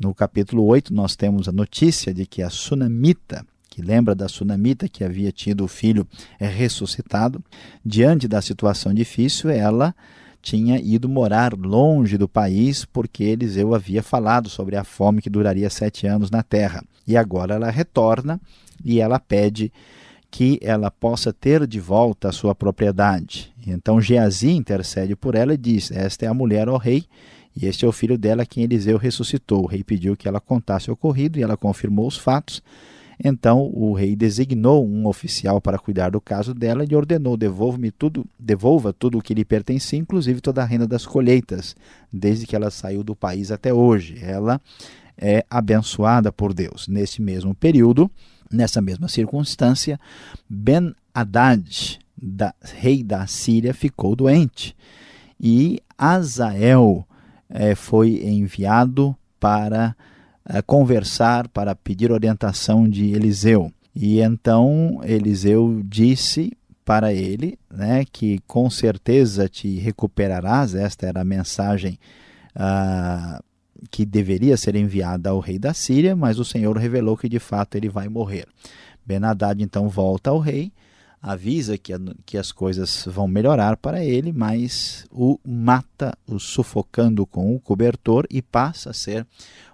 No 0.00 0.14
capítulo 0.14 0.64
8, 0.64 0.94
nós 0.94 1.14
temos 1.14 1.46
a 1.46 1.52
notícia 1.52 2.12
de 2.14 2.24
que 2.24 2.42
a 2.42 2.48
sunamita, 2.48 3.44
que 3.74 3.82
lembra 3.82 4.14
da 4.14 4.28
sunamita 4.28 4.88
que 4.88 5.02
havia 5.02 5.32
tido 5.32 5.64
o 5.64 5.68
filho 5.68 6.06
é 6.38 6.46
ressuscitado, 6.46 7.42
diante 7.84 8.28
da 8.28 8.40
situação 8.40 8.94
difícil, 8.94 9.50
ela 9.50 9.92
tinha 10.40 10.78
ido 10.78 11.08
morar 11.08 11.54
longe 11.54 12.16
do 12.16 12.28
país 12.28 12.84
porque 12.84 13.24
Eliseu 13.24 13.74
havia 13.74 14.00
falado 14.00 14.48
sobre 14.48 14.76
a 14.76 14.84
fome 14.84 15.20
que 15.20 15.28
duraria 15.28 15.68
sete 15.68 16.06
anos 16.06 16.30
na 16.30 16.40
terra. 16.40 16.84
E 17.04 17.16
agora 17.16 17.56
ela 17.56 17.68
retorna 17.68 18.40
e 18.84 19.00
ela 19.00 19.18
pede 19.18 19.72
que 20.30 20.56
ela 20.62 20.88
possa 20.88 21.32
ter 21.32 21.66
de 21.66 21.80
volta 21.80 22.28
a 22.28 22.32
sua 22.32 22.54
propriedade. 22.54 23.52
Então 23.66 24.00
Geazi 24.00 24.52
intercede 24.52 25.16
por 25.16 25.34
ela 25.34 25.54
e 25.54 25.56
diz: 25.58 25.90
Esta 25.90 26.26
é 26.26 26.28
a 26.28 26.34
mulher, 26.34 26.68
ó 26.68 26.76
rei, 26.76 27.06
e 27.56 27.66
este 27.66 27.84
é 27.84 27.88
o 27.88 27.92
filho 27.92 28.16
dela, 28.16 28.46
quem 28.46 28.62
Eliseu 28.62 28.98
ressuscitou. 28.98 29.64
O 29.64 29.66
rei 29.66 29.82
pediu 29.82 30.16
que 30.16 30.28
ela 30.28 30.40
contasse 30.40 30.90
o 30.90 30.92
ocorrido 30.92 31.40
e 31.40 31.42
ela 31.42 31.56
confirmou 31.56 32.06
os 32.06 32.16
fatos. 32.16 32.62
Então 33.22 33.70
o 33.72 33.92
rei 33.92 34.16
designou 34.16 34.86
um 34.86 35.06
oficial 35.06 35.60
para 35.60 35.78
cuidar 35.78 36.10
do 36.10 36.20
caso 36.20 36.54
dela 36.54 36.84
e 36.88 36.94
ordenou: 36.94 37.36
devolva-me 37.36 37.90
tudo, 37.90 38.24
devolva 38.38 38.92
tudo 38.92 39.18
o 39.18 39.22
que 39.22 39.34
lhe 39.34 39.44
pertencia, 39.44 39.98
inclusive 39.98 40.40
toda 40.40 40.62
a 40.62 40.64
renda 40.64 40.86
das 40.86 41.06
colheitas, 41.06 41.76
desde 42.12 42.46
que 42.46 42.56
ela 42.56 42.70
saiu 42.70 43.02
do 43.02 43.14
país 43.14 43.50
até 43.50 43.72
hoje. 43.72 44.18
Ela 44.20 44.60
é 45.16 45.44
abençoada 45.48 46.32
por 46.32 46.52
Deus. 46.52 46.88
Nesse 46.88 47.22
mesmo 47.22 47.54
período, 47.54 48.10
nessa 48.50 48.80
mesma 48.80 49.08
circunstância, 49.08 49.98
Ben 50.48 50.94
Haddad, 51.14 51.98
da, 52.20 52.54
rei 52.74 53.02
da 53.02 53.26
Síria, 53.26 53.74
ficou 53.74 54.16
doente 54.16 54.74
e 55.40 55.80
Azael 55.98 57.06
eh, 57.50 57.74
foi 57.74 58.24
enviado 58.24 59.16
para 59.38 59.94
conversar 60.66 61.48
para 61.48 61.74
pedir 61.74 62.12
orientação 62.12 62.88
de 62.88 63.12
Eliseu. 63.12 63.72
E 63.94 64.20
então 64.20 65.00
Eliseu 65.04 65.80
disse 65.84 66.52
para 66.84 67.12
ele 67.14 67.58
né, 67.72 68.04
que 68.04 68.40
com 68.46 68.68
certeza 68.68 69.48
te 69.48 69.78
recuperarás. 69.78 70.74
Esta 70.74 71.06
era 71.06 71.22
a 71.22 71.24
mensagem 71.24 71.98
uh, 72.54 73.42
que 73.90 74.04
deveria 74.04 74.56
ser 74.56 74.76
enviada 74.76 75.30
ao 75.30 75.40
rei 75.40 75.58
da 75.58 75.72
Síria, 75.72 76.14
mas 76.14 76.38
o 76.38 76.44
Senhor 76.44 76.76
revelou 76.76 77.16
que 77.16 77.28
de 77.28 77.38
fato 77.38 77.76
ele 77.76 77.88
vai 77.88 78.08
morrer. 78.08 78.46
Benadad 79.04 79.62
então 79.62 79.88
volta 79.88 80.30
ao 80.30 80.38
rei, 80.38 80.72
avisa 81.24 81.78
que, 81.78 81.94
que 82.26 82.36
as 82.36 82.52
coisas 82.52 83.06
vão 83.06 83.26
melhorar 83.26 83.78
para 83.78 84.04
ele, 84.04 84.30
mas 84.30 85.06
o 85.10 85.40
mata, 85.42 86.12
o 86.26 86.38
sufocando 86.38 87.24
com 87.24 87.56
o 87.56 87.58
cobertor 87.58 88.26
e 88.28 88.42
passa 88.42 88.90
a 88.90 88.92
ser 88.92 89.26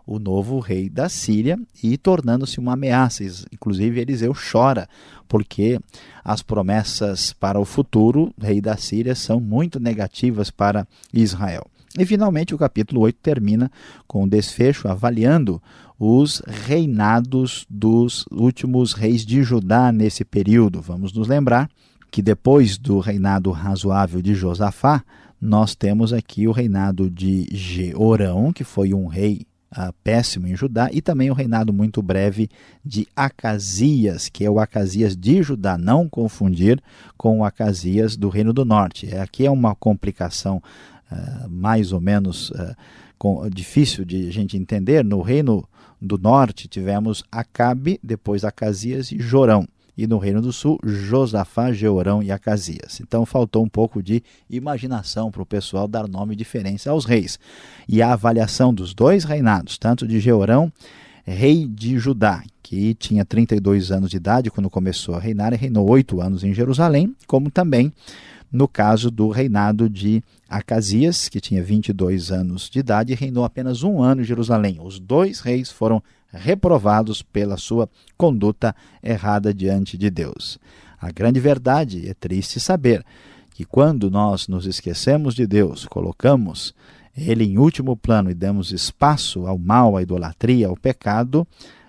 o 0.06 0.20
novo 0.20 0.60
rei 0.60 0.88
da 0.88 1.08
Síria 1.08 1.58
e 1.82 1.98
tornando-se 1.98 2.60
uma 2.60 2.74
ameaça. 2.74 3.24
Inclusive, 3.52 4.00
Eliseu 4.00 4.32
chora, 4.32 4.88
porque 5.26 5.80
as 6.24 6.40
promessas 6.40 7.32
para 7.32 7.58
o 7.58 7.64
futuro 7.64 8.32
rei 8.40 8.60
da 8.60 8.76
Síria 8.76 9.16
são 9.16 9.40
muito 9.40 9.80
negativas 9.80 10.52
para 10.52 10.86
Israel. 11.12 11.66
E 11.98 12.06
finalmente 12.06 12.54
o 12.54 12.58
capítulo 12.58 13.00
8 13.00 13.18
termina 13.20 13.68
com 14.06 14.22
o 14.22 14.28
desfecho 14.28 14.86
avaliando 14.86 15.60
os 16.02 16.40
reinados 16.46 17.66
dos 17.68 18.24
últimos 18.30 18.94
reis 18.94 19.26
de 19.26 19.42
Judá 19.42 19.92
nesse 19.92 20.24
período. 20.24 20.80
Vamos 20.80 21.12
nos 21.12 21.28
lembrar 21.28 21.68
que 22.10 22.22
depois 22.22 22.78
do 22.78 23.00
reinado 23.00 23.50
razoável 23.50 24.22
de 24.22 24.34
Josafá, 24.34 25.04
nós 25.38 25.74
temos 25.74 26.14
aqui 26.14 26.48
o 26.48 26.52
reinado 26.52 27.10
de 27.10 27.46
Jeorão, 27.52 28.50
que 28.50 28.64
foi 28.64 28.94
um 28.94 29.06
rei 29.08 29.46
uh, 29.72 29.92
péssimo 30.02 30.46
em 30.46 30.56
Judá, 30.56 30.88
e 30.90 31.02
também 31.02 31.30
o 31.30 31.34
reinado 31.34 31.70
muito 31.70 32.00
breve 32.00 32.48
de 32.82 33.06
Acasias, 33.14 34.30
que 34.30 34.42
é 34.42 34.50
o 34.50 34.58
Acasias 34.58 35.14
de 35.14 35.42
Judá, 35.42 35.76
não 35.76 36.08
confundir 36.08 36.82
com 37.14 37.40
o 37.40 37.44
Acasias 37.44 38.16
do 38.16 38.30
Reino 38.30 38.54
do 38.54 38.64
Norte. 38.64 39.06
É, 39.14 39.20
aqui 39.20 39.44
é 39.44 39.50
uma 39.50 39.74
complicação 39.74 40.62
mais 41.48 41.92
ou 41.92 42.00
menos 42.00 42.52
com, 43.18 43.48
difícil 43.48 44.04
de 44.04 44.28
a 44.28 44.32
gente 44.32 44.56
entender. 44.56 45.04
No 45.04 45.20
Reino 45.20 45.68
do 46.00 46.16
Norte 46.16 46.68
tivemos 46.68 47.22
Acabe, 47.30 48.00
depois 48.02 48.44
Acasias 48.44 49.12
e 49.12 49.18
Jorão 49.18 49.66
e 50.02 50.06
no 50.06 50.16
Reino 50.16 50.40
do 50.40 50.50
Sul, 50.50 50.78
Josafá, 50.82 51.72
Jeorão 51.72 52.22
e 52.22 52.32
Acasias. 52.32 53.00
Então 53.00 53.26
faltou 53.26 53.62
um 53.62 53.68
pouco 53.68 54.02
de 54.02 54.22
imaginação 54.48 55.30
para 55.30 55.42
o 55.42 55.46
pessoal 55.46 55.86
dar 55.86 56.08
nome 56.08 56.34
diferente 56.34 56.88
aos 56.88 57.04
reis. 57.04 57.38
E 57.86 58.00
a 58.00 58.14
avaliação 58.14 58.72
dos 58.72 58.94
dois 58.94 59.24
reinados, 59.24 59.76
tanto 59.76 60.08
de 60.08 60.18
Jeorão, 60.18 60.72
rei 61.22 61.66
de 61.66 61.98
Judá, 61.98 62.42
que 62.62 62.94
tinha 62.94 63.26
32 63.26 63.90
anos 63.90 64.10
de 64.10 64.16
idade 64.16 64.50
quando 64.50 64.70
começou 64.70 65.14
a 65.14 65.20
reinar 65.20 65.52
e 65.52 65.56
reinou 65.56 65.86
oito 65.90 66.20
anos 66.22 66.42
em 66.44 66.54
Jerusalém, 66.54 67.14
como 67.26 67.50
também 67.50 67.92
no 68.50 68.66
caso 68.66 69.10
do 69.10 69.28
reinado 69.28 69.88
de 69.88 70.22
Acasias, 70.50 71.28
que 71.28 71.40
tinha 71.40 71.62
22 71.62 72.32
anos 72.32 72.68
de 72.68 72.80
idade 72.80 73.14
reinou 73.14 73.44
apenas 73.44 73.84
um 73.84 74.02
ano 74.02 74.22
em 74.22 74.24
Jerusalém. 74.24 74.80
Os 74.82 74.98
dois 74.98 75.38
reis 75.38 75.70
foram 75.70 76.02
reprovados 76.32 77.22
pela 77.22 77.56
sua 77.56 77.88
conduta 78.16 78.74
errada 79.00 79.54
diante 79.54 79.96
de 79.96 80.10
Deus. 80.10 80.58
A 81.00 81.12
grande 81.12 81.38
verdade 81.38 82.08
é 82.08 82.14
triste 82.14 82.58
saber 82.58 83.04
que 83.54 83.64
quando 83.64 84.10
nós 84.10 84.48
nos 84.48 84.66
esquecemos 84.66 85.36
de 85.36 85.46
Deus, 85.46 85.86
colocamos 85.86 86.74
ele 87.16 87.44
em 87.44 87.56
último 87.56 87.96
plano 87.96 88.28
e 88.28 88.34
damos 88.34 88.72
espaço 88.72 89.46
ao 89.46 89.56
mal, 89.56 89.96
à 89.96 90.02
idolatria, 90.02 90.66
ao 90.66 90.76
pecado, 90.76 91.46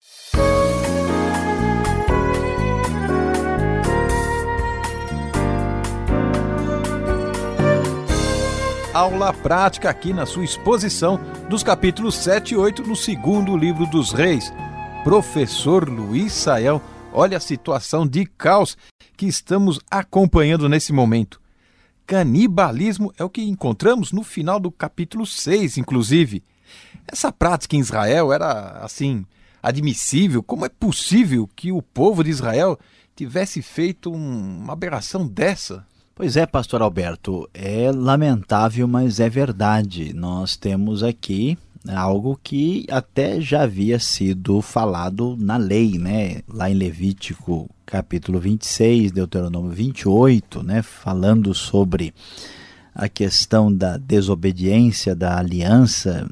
aula 8.93 9.33
prática 9.33 9.89
aqui 9.89 10.13
na 10.13 10.27
sua 10.27 10.45
exposição 10.45 11.19
dos 11.49 11.63
capítulos 11.63 12.15
7 12.17 12.53
e 12.53 12.57
8 12.59 12.83
no 12.83 12.95
segundo 12.95 13.57
livro 13.57 13.87
dos 13.87 14.13
reis. 14.13 14.53
Professor 15.03 15.89
Luiz 15.89 16.35
Sael, 16.35 16.83
olha 17.15 17.39
a 17.39 17.41
situação 17.41 18.07
de 18.07 18.27
caos 18.27 18.77
que 19.16 19.26
estamos 19.26 19.81
acompanhando 19.90 20.69
nesse 20.69 20.92
momento. 20.92 21.40
Canibalismo 22.07 23.12
é 23.16 23.25
o 23.25 23.31
que 23.31 23.42
encontramos 23.42 24.12
no 24.12 24.23
final 24.23 24.59
do 24.59 24.71
capítulo 24.71 25.25
6, 25.25 25.78
inclusive. 25.78 26.42
Essa 27.07 27.31
prática 27.31 27.76
em 27.76 27.81
Israel 27.81 28.33
era, 28.33 28.81
assim, 28.83 29.25
admissível, 29.62 30.42
como 30.42 30.66
é 30.66 30.69
possível 30.69 31.49
que 31.54 31.71
o 31.71 31.81
povo 31.81 32.25
de 32.25 32.31
Israel 32.31 32.78
tivesse 33.14 33.62
feito 33.62 34.11
um, 34.12 34.62
uma 34.62 34.73
aberração 34.73 35.26
dessa? 35.26 35.87
Pois 36.14 36.37
é, 36.37 36.45
pastor 36.47 36.83
Alberto, 36.83 37.49
é 37.54 37.90
lamentável, 37.90 38.87
mas 38.87 39.21
é 39.21 39.28
verdade. 39.28 40.12
Nós 40.12 40.57
temos 40.57 41.02
aqui 41.02 41.57
algo 41.89 42.39
que 42.43 42.87
até 42.91 43.41
já 43.41 43.62
havia 43.62 43.99
sido 43.99 44.61
falado 44.62 45.37
na 45.39 45.57
lei, 45.57 45.99
né? 45.99 46.43
Lá 46.49 46.71
em 46.71 46.75
Levítico, 46.75 47.69
capítulo 47.85 48.39
26, 48.39 49.12
Deuteronômio 49.12 49.71
28, 49.71 50.62
né, 50.62 50.83
falando 50.83 51.53
sobre 51.53 52.15
a 52.95 53.09
questão 53.09 53.73
da 53.73 53.97
desobediência 53.97 55.15
da 55.15 55.39
aliança 55.39 56.29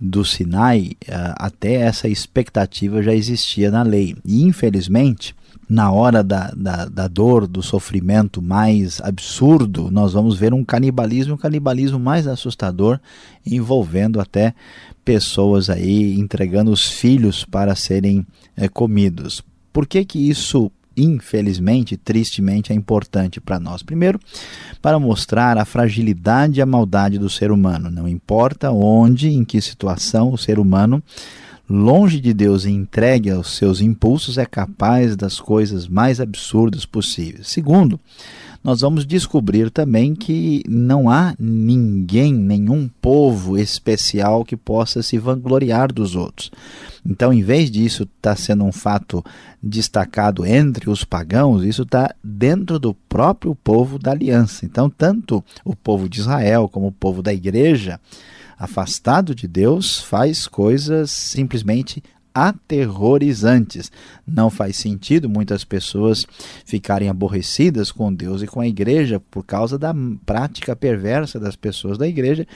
do 0.00 0.24
Sinai, 0.24 0.92
até 1.36 1.74
essa 1.74 2.08
expectativa 2.08 3.02
já 3.02 3.14
existia 3.14 3.70
na 3.70 3.82
lei. 3.82 4.16
E 4.24 4.42
infelizmente, 4.42 5.34
na 5.68 5.90
hora 5.90 6.22
da, 6.22 6.52
da, 6.56 6.86
da, 6.86 7.08
dor, 7.08 7.46
do 7.46 7.62
sofrimento 7.62 8.42
mais 8.42 9.00
absurdo, 9.00 9.90
nós 9.90 10.12
vamos 10.12 10.38
ver 10.38 10.52
um 10.52 10.64
canibalismo, 10.64 11.34
um 11.34 11.38
canibalismo 11.38 11.98
mais 11.98 12.26
assustador, 12.26 13.00
envolvendo 13.46 14.20
até 14.20 14.54
pessoas 15.04 15.68
aí 15.70 16.18
entregando 16.18 16.70
os 16.70 16.90
filhos 16.90 17.44
para 17.44 17.74
serem 17.74 18.26
é, 18.56 18.68
comidos. 18.68 19.42
Por 19.72 19.86
que 19.86 20.04
que 20.04 20.18
isso 20.18 20.70
infelizmente, 20.96 21.96
tristemente, 21.96 22.72
é 22.72 22.76
importante 22.76 23.40
para 23.40 23.58
nós. 23.58 23.82
Primeiro, 23.82 24.20
para 24.80 24.98
mostrar 24.98 25.58
a 25.58 25.64
fragilidade 25.64 26.60
e 26.60 26.62
a 26.62 26.66
maldade 26.66 27.18
do 27.18 27.28
ser 27.28 27.50
humano. 27.50 27.90
Não 27.90 28.06
importa 28.06 28.70
onde, 28.70 29.28
em 29.28 29.44
que 29.44 29.60
situação 29.60 30.32
o 30.32 30.38
ser 30.38 30.58
humano 30.58 31.02
longe 31.68 32.20
de 32.20 32.32
Deus 32.32 32.64
e 32.64 32.70
entregue 32.70 33.30
aos 33.30 33.56
seus 33.56 33.80
impulsos, 33.80 34.38
é 34.38 34.44
capaz 34.44 35.16
das 35.16 35.40
coisas 35.40 35.88
mais 35.88 36.20
absurdas 36.20 36.84
possíveis. 36.84 37.48
Segundo, 37.48 37.98
nós 38.64 38.80
vamos 38.80 39.04
descobrir 39.04 39.70
também 39.70 40.14
que 40.14 40.62
não 40.66 41.10
há 41.10 41.34
ninguém, 41.38 42.32
nenhum 42.32 42.88
povo 42.88 43.58
especial 43.58 44.42
que 44.42 44.56
possa 44.56 45.02
se 45.02 45.18
vangloriar 45.18 45.92
dos 45.92 46.16
outros. 46.16 46.50
Então, 47.06 47.30
em 47.30 47.42
vez 47.42 47.70
disso 47.70 48.04
estar 48.04 48.30
tá 48.30 48.36
sendo 48.36 48.64
um 48.64 48.72
fato 48.72 49.22
destacado 49.62 50.46
entre 50.46 50.88
os 50.88 51.04
pagãos, 51.04 51.62
isso 51.62 51.82
está 51.82 52.14
dentro 52.24 52.78
do 52.78 52.94
próprio 52.94 53.54
povo 53.54 53.98
da 53.98 54.12
aliança. 54.12 54.64
Então, 54.64 54.88
tanto 54.88 55.44
o 55.62 55.76
povo 55.76 56.08
de 56.08 56.20
Israel 56.20 56.66
como 56.66 56.86
o 56.86 56.92
povo 56.92 57.22
da 57.22 57.34
igreja 57.34 58.00
afastado 58.58 59.34
de 59.34 59.46
Deus, 59.46 60.00
faz 60.00 60.46
coisas 60.46 61.10
simplesmente 61.10 62.02
aterrorizantes. 62.34 63.92
Não 64.26 64.50
faz 64.50 64.76
sentido 64.76 65.28
muitas 65.28 65.64
pessoas 65.64 66.26
ficarem 66.66 67.08
aborrecidas 67.08 67.92
com 67.92 68.12
Deus 68.12 68.42
e 68.42 68.46
com 68.46 68.60
a 68.60 68.66
igreja 68.66 69.20
por 69.30 69.44
causa 69.44 69.78
da 69.78 69.94
prática 70.26 70.74
perversa 70.74 71.38
das 71.38 71.54
pessoas 71.54 71.96
da 71.96 72.08
igreja, 72.08 72.46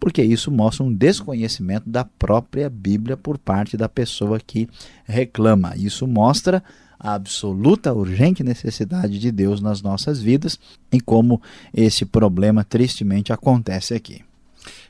porque 0.00 0.22
isso 0.22 0.50
mostra 0.50 0.84
um 0.84 0.92
desconhecimento 0.92 1.88
da 1.88 2.04
própria 2.04 2.70
Bíblia 2.70 3.16
por 3.16 3.36
parte 3.36 3.76
da 3.76 3.88
pessoa 3.88 4.40
que 4.40 4.68
reclama. 5.04 5.74
Isso 5.76 6.06
mostra 6.06 6.64
a 6.98 7.14
absoluta 7.14 7.92
urgente 7.92 8.42
necessidade 8.42 9.18
de 9.18 9.30
Deus 9.30 9.60
nas 9.60 9.82
nossas 9.82 10.20
vidas 10.20 10.58
e 10.90 11.00
como 11.00 11.42
esse 11.74 12.06
problema 12.06 12.64
tristemente 12.64 13.32
acontece 13.32 13.92
aqui. 13.92 14.22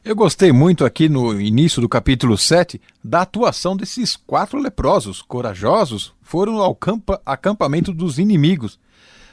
Eu 0.04 0.14
gostei 0.14 0.52
muito 0.52 0.85
aqui 0.85 1.09
no 1.09 1.40
início 1.40 1.80
do 1.80 1.88
capítulo 1.88 2.38
7 2.38 2.80
da 3.02 3.23
atuação 3.23 3.76
desses 3.76 4.16
quatro 4.16 4.59
leprosos 4.59 5.21
corajosos 5.23 6.12
foram 6.23 6.59
ao 6.59 6.75
campa, 6.75 7.21
acampamento 7.25 7.92
dos 7.92 8.18
inimigos. 8.18 8.78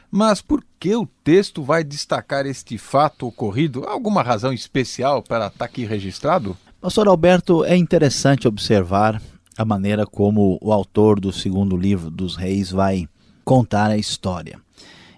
Mas 0.10 0.42
por 0.42 0.64
que 0.80 0.96
o 0.96 1.08
texto 1.24 1.64
vai 1.64 1.84
destacar 1.84 2.46
este 2.46 2.78
fato 2.78 3.28
ocorrido? 3.28 3.84
Alguma 3.88 4.22
razão 4.22 4.54
especial 4.54 5.24
para 5.24 5.48
estar 5.48 5.66
aqui 5.66 5.86
registrado? 5.86 6.56
Pastor 6.80 7.08
Alberto, 7.08 7.64
é 7.66 7.76
interessante 7.76 8.48
observar 8.48 9.22
a 9.58 9.66
maneira 9.66 10.06
como 10.06 10.60
o 10.62 10.72
autor 10.72 11.20
do 11.20 11.32
segundo 11.32 11.78
livro 11.78 12.10
dos 12.10 12.36
reis 12.36 12.72
vai 12.72 13.08
contar 13.44 13.90
a 13.90 13.98
história. 13.98 14.63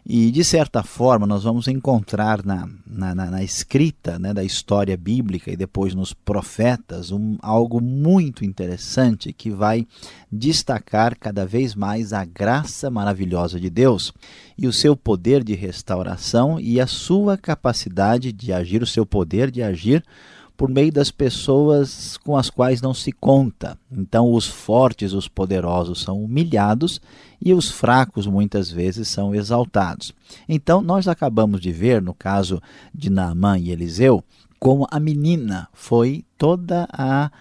E, 0.08 0.30
de 0.30 0.44
certa 0.44 0.84
forma, 0.84 1.26
nós 1.26 1.44
vamos 1.44 1.68
encontrar 1.68 2.46
na, 2.46 2.70
na, 2.86 3.16
na, 3.16 3.32
na 3.32 3.44
escrita 3.44 4.20
né, 4.20 4.36
da 4.36 4.44
história 4.44 4.96
bíblica 4.96 5.52
e 5.52 5.58
depois 5.58 5.96
nos 5.96 6.14
profetas 6.14 7.12
um, 7.12 7.38
algo 7.42 7.82
muito 7.82 8.46
interessante 8.46 9.34
que 9.34 9.50
vai 9.50 9.88
destacar 10.32 11.18
cada 11.18 11.44
vez 11.44 11.74
mais 11.74 12.14
a 12.14 12.24
graça 12.24 12.92
maravilhosa 12.92 13.60
de 13.60 13.68
Deus 13.68 14.14
e 14.56 14.68
o 14.68 14.74
seu 14.74 14.96
poder 14.96 15.44
de 15.44 15.56
restauração 15.56 16.60
e 16.60 16.80
a 16.80 16.86
sua 16.86 17.36
capacidade 17.36 18.32
de 18.32 18.54
agir, 18.54 18.84
o 18.84 18.88
seu 18.88 19.08
poder 19.08 19.50
de 19.50 19.64
agir 19.64 20.04
por 20.56 20.70
meio 20.70 20.92
das 20.92 21.10
pessoas 21.10 22.16
com 22.18 22.38
as 22.38 22.50
quais 22.50 22.80
não 22.80 22.94
se 22.94 23.12
conta. 23.12 23.78
Então, 23.92 24.32
os 24.32 24.46
fortes, 24.46 25.14
os 25.14 25.28
poderosos 25.28 26.02
são 26.02 26.24
humilhados 26.24 27.02
e 27.42 27.54
os 27.54 27.70
fracos 27.70 28.28
muitas 28.28 28.72
vezes 28.72 29.08
são 29.08 29.34
exaltados. 29.34 30.14
Então, 30.48 30.82
nós 30.82 31.08
acabamos 31.08 31.62
de 31.62 31.72
ver, 31.72 32.02
no 32.02 32.14
caso 32.14 32.62
de 32.94 33.10
Naamã 33.10 33.58
e 33.58 33.72
Eliseu, 33.72 34.24
como 34.60 34.88
a 34.90 35.00
menina 35.00 35.68
foi 35.74 36.26
toda 36.38 36.88
a, 36.92 37.32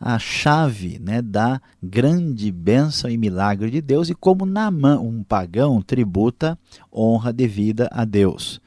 a 0.00 0.18
chave 0.18 0.98
né, 0.98 1.22
da 1.22 1.60
grande 1.82 2.50
bênção 2.50 3.10
e 3.10 3.16
milagre 3.16 3.70
de 3.70 3.80
Deus 3.80 4.10
e 4.10 4.14
como 4.14 4.44
Naamã, 4.44 4.98
um 4.98 5.22
pagão, 5.22 5.80
tributa 5.80 6.58
honra 6.92 7.32
devida 7.32 7.88
a 7.92 8.04
Deus. 8.04 8.60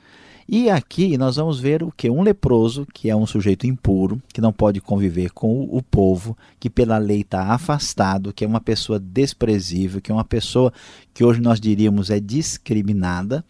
E 0.49 0.69
aqui 0.69 1.17
nós 1.17 1.35
vamos 1.35 1.59
ver 1.59 1.83
o 1.83 1.91
que? 1.91 2.09
Um 2.09 2.21
leproso, 2.21 2.87
que 2.93 3.09
é 3.09 3.15
um 3.15 3.27
sujeito 3.27 3.67
impuro, 3.67 4.21
que 4.33 4.39
não 4.39 4.53
pode 4.53 4.79
conviver 4.79 5.31
com 5.31 5.63
o 5.63 5.81
povo, 5.81 6.37
que 6.57 6.69
pela 6.69 6.97
lei 6.97 7.19
está 7.19 7.47
afastado, 7.51 8.31
que 8.31 8.45
é 8.45 8.47
uma 8.47 8.61
pessoa 8.61 8.97
desprezível, 8.97 9.99
que 9.99 10.09
é 10.09 10.15
uma 10.15 10.23
pessoa 10.23 10.71
que 11.13 11.21
hoje 11.21 11.41
nós 11.41 11.59
diríamos 11.59 12.09
é 12.09 12.17
discriminada. 12.21 13.43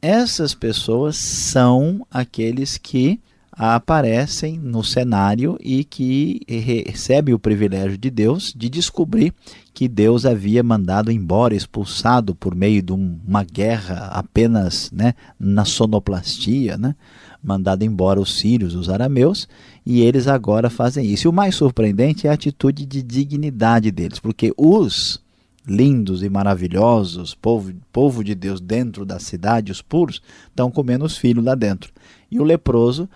Essas 0.00 0.54
pessoas 0.54 1.16
são 1.16 2.06
aqueles 2.08 2.78
que 2.78 3.18
aparecem 3.62 4.58
no 4.58 4.82
cenário 4.82 5.58
e 5.60 5.84
que 5.84 6.40
recebem 6.48 7.34
o 7.34 7.38
privilégio 7.38 7.98
de 7.98 8.08
Deus 8.08 8.54
de 8.56 8.70
descobrir 8.70 9.34
que 9.74 9.86
Deus 9.86 10.24
havia 10.24 10.62
mandado 10.62 11.12
embora, 11.12 11.54
expulsado 11.54 12.34
por 12.34 12.54
meio 12.54 12.80
de 12.80 12.92
uma 12.92 13.44
guerra 13.44 14.06
apenas 14.12 14.90
né, 14.90 15.12
na 15.38 15.66
sonoplastia, 15.66 16.78
né, 16.78 16.96
mandado 17.42 17.84
embora 17.84 18.18
os 18.18 18.38
sírios, 18.38 18.74
os 18.74 18.88
arameus, 18.88 19.46
e 19.84 20.00
eles 20.00 20.26
agora 20.26 20.70
fazem 20.70 21.04
isso. 21.04 21.26
E 21.26 21.28
o 21.28 21.32
mais 21.32 21.54
surpreendente 21.54 22.26
é 22.26 22.30
a 22.30 22.34
atitude 22.34 22.86
de 22.86 23.02
dignidade 23.02 23.90
deles, 23.90 24.18
porque 24.18 24.54
os 24.56 25.20
lindos 25.68 26.22
e 26.22 26.30
maravilhosos, 26.30 27.34
povo, 27.34 27.74
povo 27.92 28.24
de 28.24 28.34
Deus 28.34 28.58
dentro 28.58 29.04
da 29.04 29.18
cidade, 29.18 29.70
os 29.70 29.82
puros, 29.82 30.22
estão 30.48 30.70
comendo 30.70 31.04
os 31.04 31.18
filhos 31.18 31.44
lá 31.44 31.54
dentro. 31.54 31.92
E 32.30 32.40
o 32.40 32.44
leproso 32.44 33.06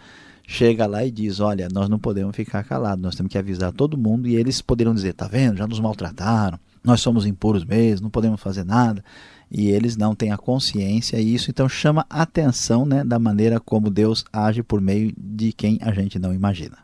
chega 0.47 0.87
lá 0.87 1.05
e 1.05 1.11
diz: 1.11 1.41
Olha, 1.41 1.69
nós 1.73 1.89
não 1.89 1.99
podemos 1.99 2.35
ficar 2.35 2.63
calados, 2.65 3.03
nós 3.03 3.15
temos 3.15 3.31
que 3.31 3.39
avisar 3.39 3.73
todo 3.73 3.99
mundo. 3.99 4.29
E 4.29 4.37
eles 4.37 4.61
poderiam 4.61 4.95
dizer: 4.95 5.15
Tá 5.15 5.27
vendo, 5.27 5.57
já 5.57 5.67
nos 5.67 5.81
maltrataram, 5.81 6.59
nós 6.83 7.01
somos 7.01 7.27
impuros 7.27 7.65
mesmo, 7.65 8.05
não 8.05 8.11
podemos 8.11 8.41
fazer 8.41 8.65
nada. 8.65 9.03
E 9.51 9.69
eles 9.69 9.97
não 9.97 10.15
têm 10.15 10.33
a 10.33 10.39
consciência, 10.39 11.17
e 11.19 11.35
isso 11.35 11.51
então 11.51 11.69
chama 11.69 12.05
atenção 12.11 12.85
né, 12.85 13.05
da 13.05 13.19
maneira 13.19 13.61
como 13.61 13.91
Deus 13.91 14.25
age 14.33 14.63
por 14.63 14.81
meio 14.81 15.13
de 15.17 15.53
quem 15.53 15.79
a 15.81 15.93
gente 15.93 16.19
não 16.19 16.35
imagina. 16.35 16.79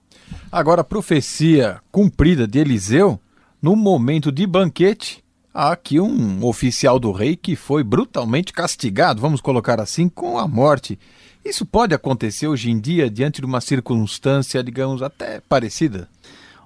Agora, 0.52 0.82
a 0.82 0.84
profecia 0.84 1.80
cumprida 1.90 2.46
de 2.46 2.58
Eliseu, 2.58 3.18
no 3.60 3.74
momento 3.74 4.30
de 4.30 4.46
banquete, 4.46 5.24
há 5.52 5.72
aqui 5.72 5.98
um 5.98 6.44
oficial 6.44 7.00
do 7.00 7.10
rei 7.10 7.34
que 7.34 7.56
foi 7.56 7.82
brutalmente 7.82 8.52
castigado, 8.52 9.20
vamos 9.20 9.40
colocar 9.40 9.80
assim, 9.80 10.08
com 10.08 10.38
a 10.38 10.46
morte. 10.46 10.98
Isso 11.44 11.64
pode 11.64 11.94
acontecer 11.94 12.46
hoje 12.46 12.70
em 12.70 12.78
dia 12.78 13.10
diante 13.10 13.40
de 13.40 13.46
uma 13.46 13.60
circunstância, 13.60 14.62
digamos, 14.62 15.02
até 15.02 15.40
parecida? 15.40 16.08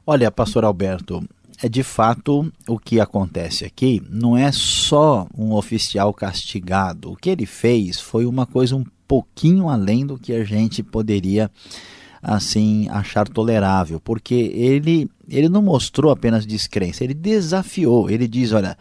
Olha, 0.06 0.30
pastor 0.30 0.64
Alberto, 0.64 1.26
é 1.62 1.68
de 1.68 1.82
fato 1.82 2.52
o 2.66 2.78
que 2.78 3.00
acontece 3.00 3.64
aqui 3.64 4.02
não 4.10 4.36
é 4.36 4.50
só 4.52 5.26
um 5.36 5.52
oficial 5.52 6.12
castigado. 6.12 7.12
O 7.12 7.16
que 7.16 7.30
ele 7.30 7.46
fez 7.46 8.00
foi 8.00 8.26
uma 8.26 8.44
coisa 8.44 8.74
um 8.74 8.84
pouquinho 9.06 9.68
além 9.68 10.04
do 10.04 10.18
que 10.18 10.32
a 10.32 10.44
gente 10.44 10.82
poderia 10.82 11.50
assim 12.20 12.88
achar 12.88 13.28
tolerável, 13.28 14.00
porque 14.00 14.34
ele 14.34 15.08
ele 15.28 15.48
não 15.48 15.62
mostrou 15.62 16.10
apenas 16.10 16.44
descrença, 16.44 17.04
ele 17.04 17.14
desafiou. 17.14 18.10
Ele 18.10 18.26
diz, 18.26 18.52
olha, 18.52 18.76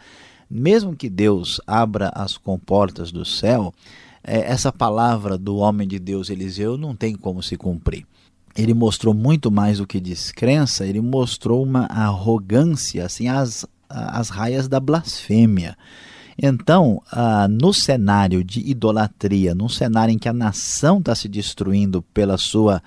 mesmo 0.50 0.94
que 0.94 1.08
Deus 1.08 1.60
abra 1.66 2.10
as 2.14 2.36
comportas 2.36 3.10
do 3.10 3.24
céu, 3.24 3.72
essa 4.24 4.72
palavra 4.72 5.36
do 5.36 5.56
homem 5.56 5.86
de 5.86 5.98
Deus 5.98 6.30
Eliseu 6.30 6.78
não 6.78 6.96
tem 6.96 7.14
como 7.14 7.42
se 7.42 7.56
cumprir. 7.56 8.06
Ele 8.56 8.72
mostrou 8.72 9.12
muito 9.12 9.50
mais 9.50 9.78
do 9.78 9.86
que 9.86 10.00
descrença, 10.00 10.86
ele 10.86 11.00
mostrou 11.00 11.62
uma 11.62 11.86
arrogância, 11.86 13.04
assim, 13.04 13.28
as, 13.28 13.66
as 13.88 14.28
raias 14.30 14.68
da 14.68 14.80
blasfêmia. 14.80 15.76
Então, 16.40 17.02
ah, 17.12 17.46
no 17.48 17.72
cenário 17.72 18.42
de 18.42 18.60
idolatria, 18.60 19.54
num 19.54 19.68
cenário 19.68 20.12
em 20.12 20.18
que 20.18 20.28
a 20.28 20.32
nação 20.32 20.98
está 20.98 21.14
se 21.14 21.28
destruindo 21.28 22.02
pela 22.14 22.38
sua 22.38 22.82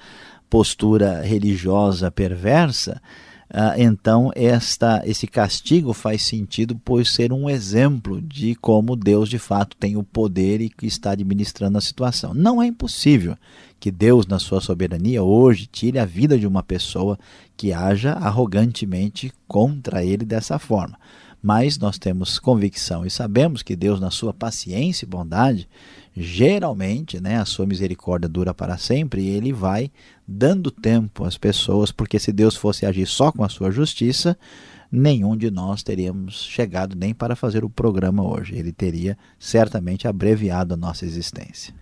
postura 0.49 1.21
religiosa 1.21 2.11
perversa, 2.11 3.01
ah, 3.49 3.75
então 3.77 4.31
esta, 4.35 5.01
esse 5.05 5.25
castigo 5.25 5.93
faz 5.93 6.23
sentido 6.23 6.75
por 6.75 7.05
ser 7.05 7.31
um 7.31 7.49
exemplo 7.49 8.21
de 8.21 8.55
como 8.55 8.95
Deus 8.95 9.29
de 9.29 9.39
fato 9.39 9.77
tem 9.77 9.95
o 9.95 10.03
poder 10.03 10.59
e 10.59 10.69
que 10.69 10.85
está 10.85 11.11
administrando 11.11 11.77
a 11.77 11.81
situação. 11.81 12.33
Não 12.33 12.61
é 12.61 12.67
impossível 12.67 13.37
que 13.79 13.89
Deus, 13.89 14.27
na 14.27 14.39
sua 14.39 14.59
soberania, 14.59 15.23
hoje 15.23 15.67
tire 15.67 15.99
a 15.99 16.05
vida 16.05 16.37
de 16.37 16.47
uma 16.47 16.63
pessoa 16.63 17.17
que 17.55 17.71
haja 17.71 18.13
arrogantemente 18.13 19.31
contra 19.47 20.03
ele 20.03 20.25
dessa 20.25 20.59
forma. 20.59 20.97
Mas 21.41 21.77
nós 21.77 21.97
temos 21.97 22.39
convicção 22.39 23.05
e 23.05 23.09
sabemos 23.09 23.61
que 23.61 23.75
Deus, 23.75 23.99
na 23.99 24.09
sua 24.09 24.33
paciência 24.33 25.05
e 25.05 25.07
bondade, 25.07 25.69
geralmente, 26.15 27.21
né, 27.21 27.37
a 27.37 27.45
sua 27.45 27.65
misericórdia 27.65 28.27
dura 28.27 28.53
para 28.53 28.77
sempre 28.77 29.21
e 29.21 29.29
ele 29.29 29.53
vai 29.53 29.91
dando 30.27 30.71
tempo 30.71 31.23
às 31.23 31.37
pessoas, 31.37 31.91
porque 31.91 32.19
se 32.19 32.31
Deus 32.31 32.55
fosse 32.55 32.85
agir 32.85 33.05
só 33.05 33.31
com 33.31 33.43
a 33.43 33.49
sua 33.49 33.69
justiça, 33.69 34.37
nenhum 34.91 35.37
de 35.37 35.51
nós 35.51 35.83
teríamos 35.83 36.43
chegado 36.43 36.95
nem 36.95 37.13
para 37.13 37.35
fazer 37.35 37.63
o 37.63 37.69
programa 37.69 38.23
hoje. 38.23 38.55
Ele 38.55 38.71
teria 38.71 39.17
certamente 39.37 40.07
abreviado 40.07 40.73
a 40.73 40.77
nossa 40.77 41.05
existência. 41.05 41.73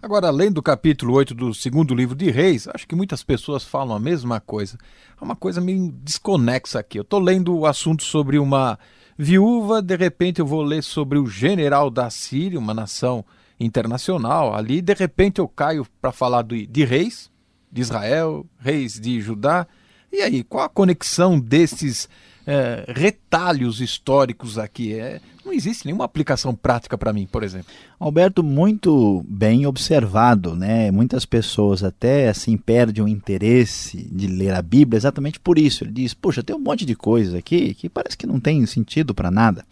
Agora, 0.00 0.26
além 0.26 0.50
do 0.50 0.60
capítulo 0.60 1.14
8 1.14 1.32
do 1.32 1.54
segundo 1.54 1.94
livro 1.94 2.16
de 2.16 2.28
Reis, 2.28 2.66
acho 2.66 2.88
que 2.88 2.94
muitas 2.96 3.22
pessoas 3.22 3.62
falam 3.62 3.94
a 3.94 4.00
mesma 4.00 4.40
coisa. 4.40 4.76
É 5.20 5.24
uma 5.24 5.36
coisa 5.36 5.60
meio 5.60 5.94
desconexa 6.02 6.80
aqui. 6.80 6.98
Eu 6.98 7.02
estou 7.02 7.20
lendo 7.20 7.56
o 7.56 7.66
assunto 7.66 8.02
sobre 8.02 8.36
uma 8.36 8.76
viúva, 9.18 9.82
de 9.82 9.96
repente 9.96 10.40
eu 10.40 10.46
vou 10.46 10.62
ler 10.62 10.82
sobre 10.82 11.18
o 11.18 11.26
general 11.26 11.90
da 11.90 12.10
Síria, 12.10 12.58
uma 12.58 12.74
nação 12.74 13.24
internacional. 13.58 14.54
Ali, 14.54 14.80
de 14.80 14.94
repente, 14.94 15.38
eu 15.40 15.48
caio 15.48 15.86
para 16.00 16.12
falar 16.12 16.42
de, 16.42 16.84
reis 16.84 17.30
de 17.70 17.80
Israel, 17.80 18.46
reis 18.58 19.00
de 19.00 19.20
Judá. 19.20 19.66
E 20.12 20.20
aí, 20.20 20.42
qual 20.42 20.64
a 20.64 20.68
conexão 20.68 21.38
desses 21.38 22.08
é, 22.46 22.84
retalhos 22.88 23.80
históricos 23.80 24.58
aqui? 24.58 24.94
É, 24.94 25.20
não 25.44 25.52
existe 25.52 25.84
nenhuma 25.84 26.04
aplicação 26.04 26.54
prática 26.54 26.96
para 26.96 27.12
mim, 27.12 27.26
por 27.30 27.42
exemplo. 27.42 27.72
Alberto, 27.98 28.42
muito 28.42 29.24
bem 29.28 29.66
observado, 29.66 30.54
né? 30.54 30.90
Muitas 30.90 31.24
pessoas 31.24 31.82
até 31.82 32.28
assim 32.28 32.56
perdem 32.56 33.04
o 33.04 33.08
interesse 33.08 34.08
de 34.10 34.26
ler 34.26 34.54
a 34.54 34.62
Bíblia 34.62 34.96
exatamente 34.96 35.40
por 35.40 35.58
isso. 35.58 35.84
Ele 35.84 35.92
diz: 35.92 36.14
"Poxa, 36.14 36.42
tem 36.42 36.54
um 36.54 36.60
monte 36.60 36.84
de 36.84 36.94
coisas 36.94 37.34
aqui 37.34 37.74
que 37.74 37.88
parece 37.88 38.16
que 38.16 38.26
não 38.26 38.38
tem 38.38 38.64
sentido 38.66 39.14
para 39.14 39.30
nada". 39.30 39.64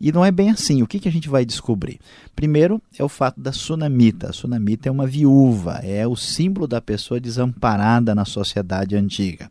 E 0.00 0.12
não 0.12 0.24
é 0.24 0.30
bem 0.30 0.50
assim. 0.50 0.82
O 0.82 0.86
que, 0.86 1.00
que 1.00 1.08
a 1.08 1.12
gente 1.12 1.28
vai 1.28 1.44
descobrir? 1.44 1.98
Primeiro 2.34 2.80
é 2.96 3.02
o 3.02 3.08
fato 3.08 3.40
da 3.40 3.52
sunamita. 3.52 4.30
A 4.30 4.32
sunamita 4.32 4.88
é 4.88 4.92
uma 4.92 5.06
viúva, 5.06 5.80
é 5.82 6.06
o 6.06 6.14
símbolo 6.14 6.68
da 6.68 6.80
pessoa 6.80 7.18
desamparada 7.18 8.14
na 8.14 8.24
sociedade 8.24 8.94
antiga. 8.94 9.50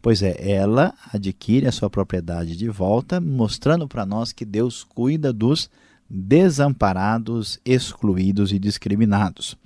Pois 0.00 0.22
é, 0.22 0.36
ela 0.50 0.94
adquire 1.12 1.66
a 1.66 1.72
sua 1.72 1.90
propriedade 1.90 2.56
de 2.56 2.68
volta, 2.68 3.20
mostrando 3.20 3.88
para 3.88 4.06
nós 4.06 4.32
que 4.32 4.44
Deus 4.44 4.84
cuida 4.84 5.32
dos 5.32 5.68
desamparados, 6.08 7.58
excluídos 7.64 8.52
e 8.52 8.58
discriminados. 8.58 9.56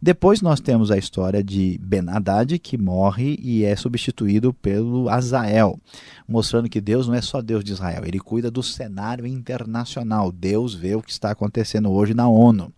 Depois 0.00 0.42
nós 0.42 0.60
temos 0.60 0.90
a 0.90 0.98
história 0.98 1.42
de 1.42 1.78
Ben 1.82 2.08
Haddad, 2.08 2.58
que 2.58 2.76
morre 2.76 3.38
e 3.40 3.64
é 3.64 3.74
substituído 3.74 4.52
pelo 4.52 5.08
Azael, 5.08 5.80
mostrando 6.28 6.68
que 6.68 6.80
Deus 6.80 7.08
não 7.08 7.14
é 7.14 7.22
só 7.22 7.40
Deus 7.40 7.64
de 7.64 7.72
Israel, 7.72 8.04
ele 8.04 8.18
cuida 8.18 8.50
do 8.50 8.62
cenário 8.62 9.26
internacional. 9.26 10.30
Deus 10.30 10.74
vê 10.74 10.94
o 10.94 11.02
que 11.02 11.10
está 11.10 11.30
acontecendo 11.30 11.90
hoje 11.90 12.12
na 12.12 12.28
ONU. 12.28 12.72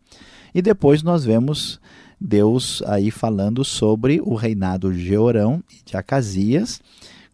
E 0.55 0.63
depois 0.63 1.03
nós 1.03 1.25
vemos 1.25 1.81
Deus 2.21 2.83
aí 2.87 3.11
falando 3.11 3.65
sobre 3.65 4.21
o 4.21 4.35
reinado 4.35 4.93
de 4.93 5.05
Jeorão 5.05 5.63
e 5.71 5.85
de 5.85 5.97
Acasias, 5.97 6.81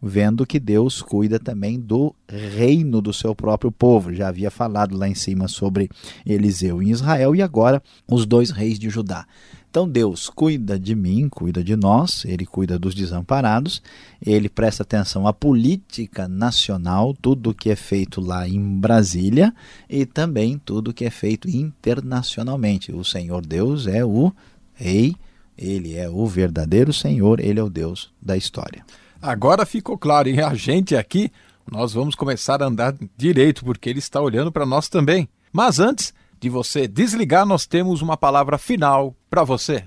vendo 0.01 0.47
que 0.47 0.61
Deus 0.61 1.01
cuida 1.01 1.39
também 1.39 1.81
do 1.81 2.15
reino 2.29 3.01
do 3.01 3.13
seu 3.13 3.35
próprio 3.35 3.73
povo. 3.73 4.13
Já 4.13 4.29
havia 4.29 4.51
falado 4.51 4.97
lá 4.97 5.09
em 5.09 5.15
cima 5.15 5.49
sobre 5.49 5.89
Eliseu 6.27 6.83
em 6.83 6.91
Israel 6.91 7.35
e 7.35 7.41
agora 7.41 7.83
os 8.07 8.27
dois 8.27 8.51
reis 8.51 8.79
de 8.79 8.91
Judá. 8.91 9.27
Então 9.75 9.89
Deus 9.89 10.31
cuida 10.31 10.79
de 10.79 10.95
mim, 10.95 11.29
cuida 11.29 11.65
de 11.65 11.75
nós, 11.75 12.25
ele 12.25 12.47
cuida 12.47 12.79
dos 12.79 12.95
desamparados, 12.95 13.83
ele 14.25 14.49
presta 14.49 14.85
atenção 14.85 15.27
à 15.27 15.33
política 15.33 16.29
nacional, 16.29 17.13
tudo 17.13 17.53
que 17.53 17.71
é 17.71 17.75
feito 17.75 18.21
lá 18.21 18.47
em 18.47 18.61
Brasília 18.79 19.53
e 19.91 20.07
também 20.07 20.61
tudo 20.65 20.95
que 20.95 21.05
é 21.05 21.11
feito 21.11 21.51
internacionalmente. 21.51 22.93
O 22.93 23.03
Senhor 23.03 23.45
Deus 23.45 23.89
é 23.89 24.05
o 24.05 24.33
rei, 24.75 25.15
ele 25.57 25.97
é 25.97 26.09
o 26.09 26.27
verdadeiro 26.27 26.93
Senhor, 26.93 27.41
ele 27.41 27.61
é 27.61 27.63
o 27.63 27.71
Deus 27.71 28.13
da 28.21 28.37
história. 28.37 28.85
Agora 29.23 29.65
ficou 29.65 29.97
claro, 29.97 30.29
e 30.29 30.41
a 30.41 30.53
gente 30.55 30.97
aqui, 30.97 31.31
nós 31.71 31.95
vamos 31.95 32.15
começar 32.15 32.63
a 32.63 32.67
andar 32.67 32.95
direito, 33.17 33.65
porque 33.65 33.89
ele 33.89 33.99
está 33.99 34.21
olhando 34.21 34.53
para 34.53 34.67
nós 34.67 34.89
também. 34.89 35.29
Mas 35.53 35.79
antes 35.79 36.13
de 36.39 36.51
você 36.51 36.87
desligar, 36.87 37.47
nós 37.47 37.67
temos 37.67 38.03
uma 38.03 38.17
palavra 38.17 38.59
final 38.59 39.17
para 39.31 39.45
você. 39.45 39.85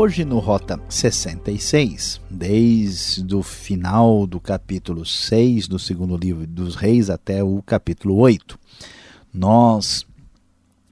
Hoje 0.00 0.24
no 0.24 0.38
Rota 0.38 0.80
66, 0.88 2.20
desde 2.30 3.34
o 3.34 3.42
final 3.42 4.28
do 4.28 4.38
capítulo 4.38 5.04
6 5.04 5.66
do 5.66 5.76
segundo 5.76 6.16
livro 6.16 6.46
dos 6.46 6.76
Reis 6.76 7.10
até 7.10 7.42
o 7.42 7.60
capítulo 7.62 8.14
8, 8.14 8.56
nós 9.34 10.06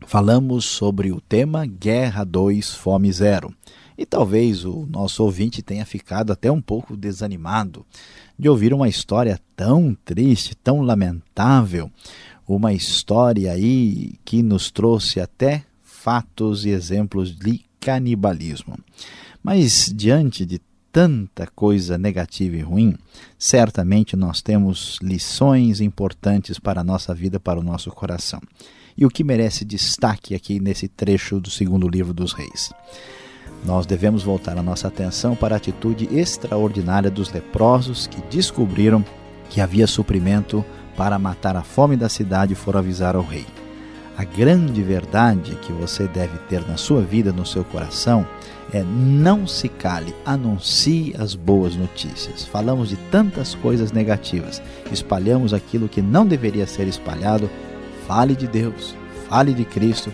falamos 0.04 0.64
sobre 0.64 1.12
o 1.12 1.20
tema 1.20 1.64
Guerra 1.64 2.24
2, 2.24 2.74
Fome 2.74 3.12
Zero. 3.12 3.54
E 3.96 4.04
talvez 4.04 4.64
o 4.64 4.84
nosso 4.90 5.22
ouvinte 5.22 5.62
tenha 5.62 5.86
ficado 5.86 6.32
até 6.32 6.50
um 6.50 6.60
pouco 6.60 6.96
desanimado 6.96 7.86
de 8.36 8.48
ouvir 8.48 8.74
uma 8.74 8.88
história 8.88 9.38
tão 9.54 9.96
triste, 10.04 10.56
tão 10.56 10.80
lamentável, 10.80 11.88
uma 12.44 12.72
história 12.72 13.52
aí 13.52 14.14
que 14.24 14.42
nos 14.42 14.68
trouxe 14.72 15.20
até 15.20 15.64
fatos 15.80 16.64
e 16.64 16.70
exemplos 16.70 17.32
de 17.32 17.65
canibalismo. 17.86 18.76
Mas 19.44 19.92
diante 19.94 20.44
de 20.44 20.60
tanta 20.90 21.46
coisa 21.46 21.96
negativa 21.96 22.56
e 22.56 22.60
ruim, 22.60 22.96
certamente 23.38 24.16
nós 24.16 24.42
temos 24.42 24.98
lições 25.00 25.80
importantes 25.80 26.58
para 26.58 26.80
a 26.80 26.84
nossa 26.84 27.14
vida, 27.14 27.38
para 27.38 27.60
o 27.60 27.62
nosso 27.62 27.92
coração. 27.92 28.40
E 28.98 29.06
o 29.06 29.10
que 29.10 29.22
merece 29.22 29.64
destaque 29.64 30.34
aqui 30.34 30.58
nesse 30.58 30.88
trecho 30.88 31.38
do 31.38 31.48
segundo 31.48 31.88
livro 31.88 32.12
dos 32.12 32.32
Reis? 32.32 32.72
Nós 33.64 33.86
devemos 33.86 34.24
voltar 34.24 34.58
a 34.58 34.62
nossa 34.62 34.88
atenção 34.88 35.36
para 35.36 35.54
a 35.54 35.58
atitude 35.58 36.08
extraordinária 36.10 37.10
dos 37.10 37.30
leprosos 37.30 38.08
que 38.08 38.20
descobriram 38.22 39.04
que 39.48 39.60
havia 39.60 39.86
suprimento 39.86 40.64
para 40.96 41.20
matar 41.20 41.54
a 41.54 41.62
fome 41.62 41.96
da 41.96 42.08
cidade 42.08 42.54
e 42.54 42.56
foram 42.56 42.80
avisar 42.80 43.14
ao 43.14 43.22
rei. 43.22 43.46
A 44.16 44.24
grande 44.24 44.82
verdade 44.82 45.56
que 45.56 45.72
você 45.72 46.08
deve 46.08 46.38
ter 46.48 46.66
na 46.66 46.78
sua 46.78 47.02
vida, 47.02 47.32
no 47.32 47.44
seu 47.44 47.62
coração, 47.62 48.26
é 48.72 48.82
não 48.82 49.46
se 49.46 49.68
cale, 49.68 50.14
anuncie 50.24 51.14
as 51.18 51.34
boas 51.34 51.76
notícias. 51.76 52.44
Falamos 52.44 52.88
de 52.88 52.96
tantas 53.10 53.54
coisas 53.54 53.92
negativas, 53.92 54.62
espalhamos 54.90 55.52
aquilo 55.52 55.88
que 55.88 56.00
não 56.00 56.26
deveria 56.26 56.66
ser 56.66 56.88
espalhado. 56.88 57.50
Fale 58.06 58.34
de 58.34 58.46
Deus, 58.46 58.96
fale 59.28 59.52
de 59.52 59.66
Cristo, 59.66 60.10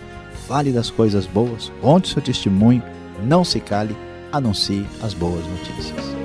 fale 0.47 0.71
das 0.71 0.89
coisas 0.89 1.25
boas, 1.25 1.71
conte 1.79 2.09
seu 2.09 2.21
testemunho, 2.21 2.83
não 3.23 3.45
se 3.45 3.61
cale, 3.61 3.95
anuncie 4.33 4.85
as 5.01 5.13
boas 5.13 5.45
notícias. 5.47 6.22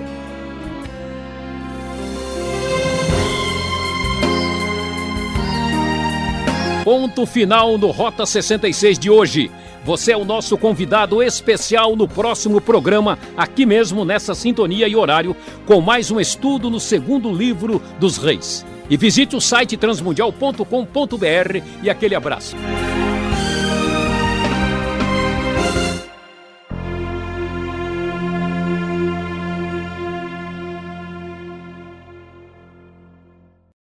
Ponto 6.89 7.27
final 7.27 7.77
no 7.77 7.91
Rota 7.91 8.25
66 8.25 8.99
de 8.99 9.11
hoje. 9.11 9.51
Você 9.85 10.13
é 10.13 10.17
o 10.17 10.25
nosso 10.25 10.57
convidado 10.57 11.23
especial 11.23 11.95
no 11.95 12.09
próximo 12.09 12.63
programa, 12.63 13.19
aqui 13.37 13.67
mesmo 13.67 14.07
nessa 14.07 14.35
sintonia 14.35 14.89
e 14.89 14.97
horário, 14.97 15.37
com 15.67 15.83
mais 15.83 16.11
um 16.11 16.19
estudo 16.19 16.71
no 16.71 16.81
segundo 16.81 17.31
livro 17.31 17.83
dos 18.01 18.17
Reis. 18.17 18.65
E 18.89 18.97
visite 18.97 19.37
o 19.37 19.41
site 19.41 19.77
transmundial.com.br 19.77 21.63
e 21.83 21.91
aquele 21.91 22.15
abraço. 22.15 22.57